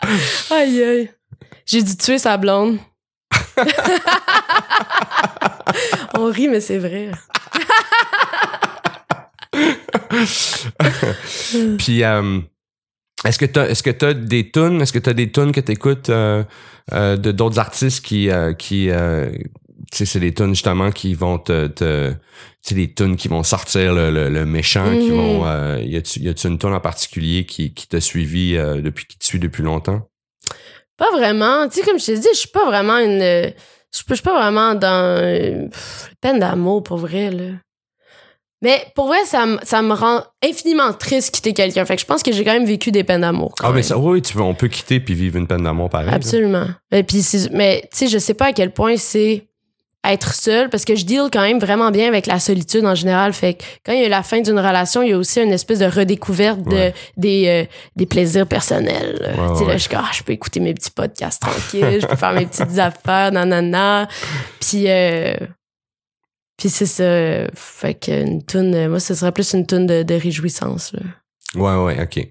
aïe, 0.50 0.82
aïe. 0.82 1.10
J'ai 1.66 1.82
dû 1.82 1.96
tuer 1.96 2.18
sa 2.18 2.36
blonde. 2.36 2.78
on 6.18 6.26
rit, 6.26 6.48
mais 6.48 6.60
c'est 6.60 6.78
vrai. 6.78 7.10
Puis, 11.78 12.02
euh, 12.04 12.40
est-ce 13.24 13.38
que 13.38 13.46
t'as, 13.46 13.68
est-ce 13.68 13.82
que 13.82 13.90
t'as 13.90 14.14
des 14.14 14.50
tunes, 14.50 14.80
est-ce 14.80 14.92
que 14.92 14.98
t'as 14.98 15.12
des 15.12 15.30
tunes 15.30 15.52
que 15.52 15.60
t'écoutes 15.60 16.10
euh, 16.10 16.42
euh, 16.92 17.16
de 17.16 17.32
d'autres 17.32 17.58
artistes 17.58 18.04
qui, 18.04 18.30
euh, 18.30 18.52
qui, 18.54 18.90
euh, 18.90 19.30
tu 19.92 19.98
sais, 19.98 20.06
c'est 20.06 20.20
des 20.20 20.34
tunes 20.34 20.54
justement 20.54 20.90
qui 20.90 21.14
vont 21.14 21.38
te, 21.38 21.66
te 21.68 22.12
c'est 22.62 22.74
des 22.74 22.92
tunes 22.92 23.16
qui 23.16 23.28
vont 23.28 23.42
sortir 23.42 23.94
le, 23.94 24.10
le, 24.10 24.28
le 24.30 24.44
méchant, 24.46 24.96
qui 24.96 25.10
Mhm. 25.10 25.16
vont, 25.16 25.76
y 25.78 25.96
a-tu, 25.96 26.20
y 26.20 26.28
a-tu 26.28 26.48
une 26.48 26.58
tune 26.58 26.72
en 26.74 26.80
particulier 26.80 27.44
qui, 27.46 27.74
qui 27.74 27.86
t'a 27.88 28.00
suivi 28.00 28.54
depuis, 28.54 29.06
qui 29.06 29.18
te 29.18 29.24
suit 29.24 29.38
depuis 29.38 29.62
longtemps? 29.62 30.08
Pas 30.96 31.10
vraiment. 31.12 31.68
Tu 31.68 31.80
sais, 31.80 31.86
comme 31.86 31.98
je 31.98 32.06
t'ai 32.06 32.18
dit, 32.18 32.28
je 32.32 32.38
suis 32.38 32.48
pas 32.48 32.64
vraiment 32.64 32.98
une. 32.98 33.20
Je 33.20 33.52
suis 33.92 34.04
pas- 34.04 34.14
je 34.14 34.20
suis 34.20 34.22
pas 34.24 34.38
vraiment 34.40 34.74
dans. 34.74 35.18
euh, 35.22 35.68
pff, 35.68 36.10
peine 36.20 36.38
d'amour, 36.38 36.82
pour 36.82 36.98
vrai, 36.98 37.30
là. 37.30 37.50
Mais 38.62 38.82
pour 38.94 39.08
vrai, 39.08 39.18
ça, 39.26 39.44
me- 39.44 39.58
ça 39.62 39.82
me 39.82 39.92
rend 39.92 40.22
infiniment 40.42 40.92
triste 40.94 41.34
quitter 41.34 41.52
quelqu'un. 41.52 41.84
Fait 41.84 41.96
que 41.96 42.00
je 42.00 42.06
pense 42.06 42.22
que 42.22 42.32
j'ai 42.32 42.44
quand 42.44 42.52
même 42.54 42.64
vécu 42.64 42.90
des 42.90 43.04
peines 43.04 43.20
d'amour. 43.20 43.54
Ah, 43.62 43.72
mais 43.72 43.82
ça, 43.82 43.98
oui, 43.98 44.22
tu 44.22 44.34
veux, 44.38 44.42
on 44.42 44.54
peut 44.54 44.68
quitter 44.68 45.00
puis 45.00 45.12
vivre 45.14 45.36
une 45.36 45.46
peine 45.46 45.64
d'amour 45.64 45.90
pareil. 45.90 46.08
là. 46.08 46.14
Absolument. 46.14 46.66
Et 46.90 47.02
puis, 47.02 47.22
c'est- 47.22 47.50
mais 47.52 47.82
tu 47.92 47.98
sais, 47.98 48.06
je 48.06 48.18
sais 48.18 48.32
pas 48.34 48.46
à 48.46 48.52
quel 48.52 48.70
point 48.72 48.96
c'est 48.96 49.46
être 50.04 50.34
seul 50.34 50.68
parce 50.70 50.84
que 50.84 50.94
je 50.94 51.04
deal 51.04 51.28
quand 51.32 51.40
même 51.42 51.58
vraiment 51.58 51.90
bien 51.90 52.08
avec 52.08 52.26
la 52.26 52.38
solitude 52.38 52.84
en 52.84 52.94
général. 52.94 53.32
Fait 53.32 53.54
que 53.54 53.64
quand 53.84 53.92
il 53.92 54.02
y 54.02 54.04
a 54.04 54.08
la 54.08 54.22
fin 54.22 54.40
d'une 54.40 54.58
relation, 54.58 55.02
il 55.02 55.10
y 55.10 55.12
a 55.12 55.18
aussi 55.18 55.40
une 55.40 55.52
espèce 55.52 55.78
de 55.78 55.86
redécouverte 55.86 56.60
de, 56.62 56.74
Ouais. 56.74 56.94
des, 57.16 57.46
euh, 57.48 57.64
des 57.96 58.06
plaisirs 58.06 58.46
personnels. 58.46 59.16
Ouais, 59.20 59.52
Tu 59.52 59.58
sais, 59.60 59.64
là, 59.66 59.72
je 59.74 59.78
suis 59.78 59.88
comme, 59.88 60.02
ah, 60.04 60.10
je 60.12 60.22
peux 60.22 60.32
écouter 60.32 60.60
mes 60.60 60.74
petits 60.74 60.90
podcasts 60.90 61.40
tranquilles, 61.42 62.00
je 62.02 62.06
peux 62.06 62.16
faire 62.16 62.32
mes 62.32 62.46
petites 62.46 62.78
affaires, 62.78 63.32
nanana. 63.32 64.08
Puis, 64.60 64.84
euh, 64.88 65.34
puis 66.56 66.68
c'est 66.68 66.86
ça. 66.86 67.50
Fait 67.54 67.94
qu'une 67.94 68.44
toune, 68.44 68.88
moi, 68.88 69.00
ce 69.00 69.14
serait 69.14 69.32
plus 69.32 69.52
une 69.54 69.66
toune 69.66 69.86
de, 69.86 70.02
de 70.02 70.14
réjouissance. 70.14 70.92
Là. 70.92 71.00
Ouais, 71.54 71.84
ouais, 71.96 72.02
ok. 72.02 72.26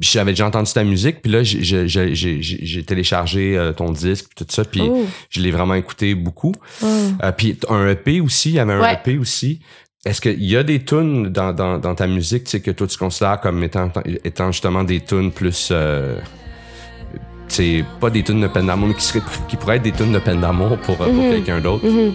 J'avais 0.00 0.32
déjà 0.32 0.46
entendu 0.46 0.72
ta 0.72 0.84
musique, 0.84 1.22
puis 1.22 1.30
là, 1.32 1.42
j'ai- 1.42 2.82
téléchargé 2.84 3.56
euh, 3.56 3.72
ton 3.72 3.90
disque, 3.92 4.26
tout 4.36 4.46
ça, 4.48 4.64
puis 4.64 4.82
Oh. 4.84 5.06
je 5.30 5.40
l'ai 5.40 5.50
vraiment 5.50 5.74
écouté 5.74 6.14
beaucoup. 6.14 6.54
Oh. 6.82 6.86
Euh, 7.22 7.32
puis 7.32 7.58
un 7.68 7.88
EP 7.88 8.20
aussi, 8.20 8.50
il 8.50 8.54
y 8.54 8.58
avait 8.58 8.72
un 8.74 8.80
Ouais. 8.80 8.94
EP 8.94 9.18
aussi. 9.18 9.60
Est-ce 10.04 10.20
qu'il 10.20 10.42
y 10.44 10.56
a 10.56 10.62
des 10.64 10.84
tunes 10.84 11.28
dans, 11.28 11.52
dans, 11.52 11.78
dans 11.78 11.94
ta 11.94 12.06
musique 12.08 12.44
que 12.60 12.70
toi 12.72 12.86
tu 12.88 12.98
considères 12.98 13.40
comme 13.40 13.62
étant, 13.62 13.90
étant 14.24 14.50
justement 14.50 14.82
des 14.84 15.00
tunes 15.00 15.30
plus... 15.30 15.68
Euh, 15.70 16.18
c'est 17.48 17.84
pas 18.00 18.10
des 18.10 18.22
tunes 18.22 18.40
de 18.40 18.46
peine 18.48 18.66
d'amour, 18.66 18.88
mais 18.88 18.94
qui, 18.94 19.04
seraient, 19.04 19.22
qui 19.48 19.56
pourraient 19.56 19.76
être 19.76 19.82
des 19.82 19.92
tunes 19.92 20.12
de 20.12 20.18
peine 20.18 20.40
d'amour 20.40 20.76
pour, 20.78 21.00
euh, 21.02 21.06
pour 21.06 21.14
Mhm. 21.24 21.30
quelqu'un 21.30 21.60
d'autre? 21.60 21.86
Mhm. 21.86 22.14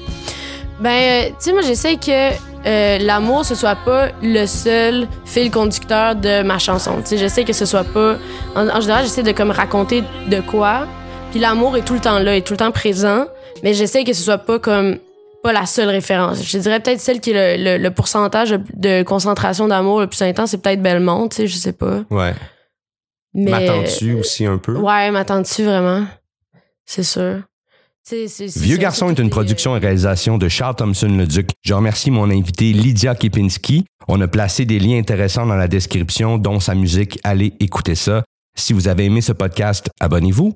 Ben, 0.81 1.29
tu 1.29 1.35
sais, 1.39 1.51
moi, 1.53 1.61
j'essaie 1.61 1.95
que 1.95 2.31
euh, 2.65 2.97
l'amour, 2.99 3.45
ce 3.45 3.55
soit 3.55 3.77
pas 3.85 4.09
le 4.21 4.45
seul 4.45 5.07
fil 5.25 5.51
conducteur 5.51 6.15
de 6.15 6.43
ma 6.43 6.57
chanson. 6.57 6.97
Tu 7.01 7.09
sais, 7.09 7.17
j'essaie 7.17 7.43
que 7.43 7.53
ce 7.53 7.65
soit 7.65 7.83
pas... 7.83 8.17
En, 8.55 8.67
en 8.69 8.81
général, 8.81 9.03
j'essaie 9.03 9.23
de 9.23 9.31
comme 9.31 9.51
raconter 9.51 10.03
de 10.29 10.41
quoi. 10.41 10.87
Puis 11.31 11.39
l'amour 11.39 11.77
est 11.77 11.83
tout 11.83 11.93
le 11.93 11.99
temps 11.99 12.19
là, 12.19 12.35
est 12.35 12.41
tout 12.45 12.53
le 12.53 12.57
temps 12.57 12.71
présent. 12.71 13.25
Mais 13.63 13.73
j'essaie 13.73 14.03
que 14.03 14.13
ce 14.13 14.23
soit 14.23 14.37
pas 14.39 14.59
comme... 14.59 14.97
Pas 15.43 15.53
la 15.53 15.67
seule 15.67 15.89
référence. 15.89 16.43
Je 16.43 16.57
dirais 16.57 16.79
peut-être 16.79 16.99
celle 16.99 17.21
qui 17.21 17.29
est 17.31 17.57
le, 17.57 17.63
le- 17.63 17.83
le 17.83 17.91
pourcentage 17.91 18.49
de, 18.49 18.59
de 18.73 19.03
concentration 19.03 19.67
d'amour 19.67 19.99
le 20.01 20.07
plus 20.07 20.21
intense, 20.23 20.49
c'est 20.49 20.61
peut-être 20.61 20.81
Belmont, 20.81 21.29
tu 21.29 21.35
sais, 21.37 21.47
je 21.47 21.55
sais 21.55 21.73
pas. 21.73 22.01
Ouais. 22.09 22.33
Mais... 23.35 23.51
M'attends-tu 23.51 24.15
aussi 24.15 24.47
un 24.47 24.57
peu? 24.57 24.75
Ouais, 24.75 25.11
m'attends-tu 25.11 25.63
vraiment? 25.63 26.05
C'est 26.85 27.03
sûr. 27.03 27.41
C'est- 28.09 28.29
c'est- 28.29 28.47
c'est 28.47 28.61
Vieux 28.61 28.77
garçon 28.77 29.09
est 29.09 29.19
une 29.19 29.29
production 29.29 29.75
et 29.75 29.79
réalisation 29.79 30.37
de 30.37 30.47
Charles 30.47 30.75
Thompson-Leduc. 30.75 31.49
Je 31.65 31.73
remercie 31.73 32.09
mon 32.09 32.29
invité 32.29 32.71
Lydia 32.71 33.15
Kipinski. 33.15 33.83
On 34.07 34.21
a 34.21 34.29
placé 34.29 34.63
des 34.63 34.79
liens 34.79 34.97
intéressants 34.97 35.45
dans 35.45 35.57
la 35.57 35.67
description, 35.67 36.37
dont 36.37 36.61
sa 36.61 36.73
musique. 36.73 37.19
Allez 37.25 37.51
écouter 37.59 37.95
ça. 37.95 38.23
Si 38.57 38.71
vous 38.71 38.87
avez 38.87 39.03
aimé 39.03 39.19
ce 39.19 39.33
podcast, 39.33 39.89
abonnez-vous. 39.99 40.45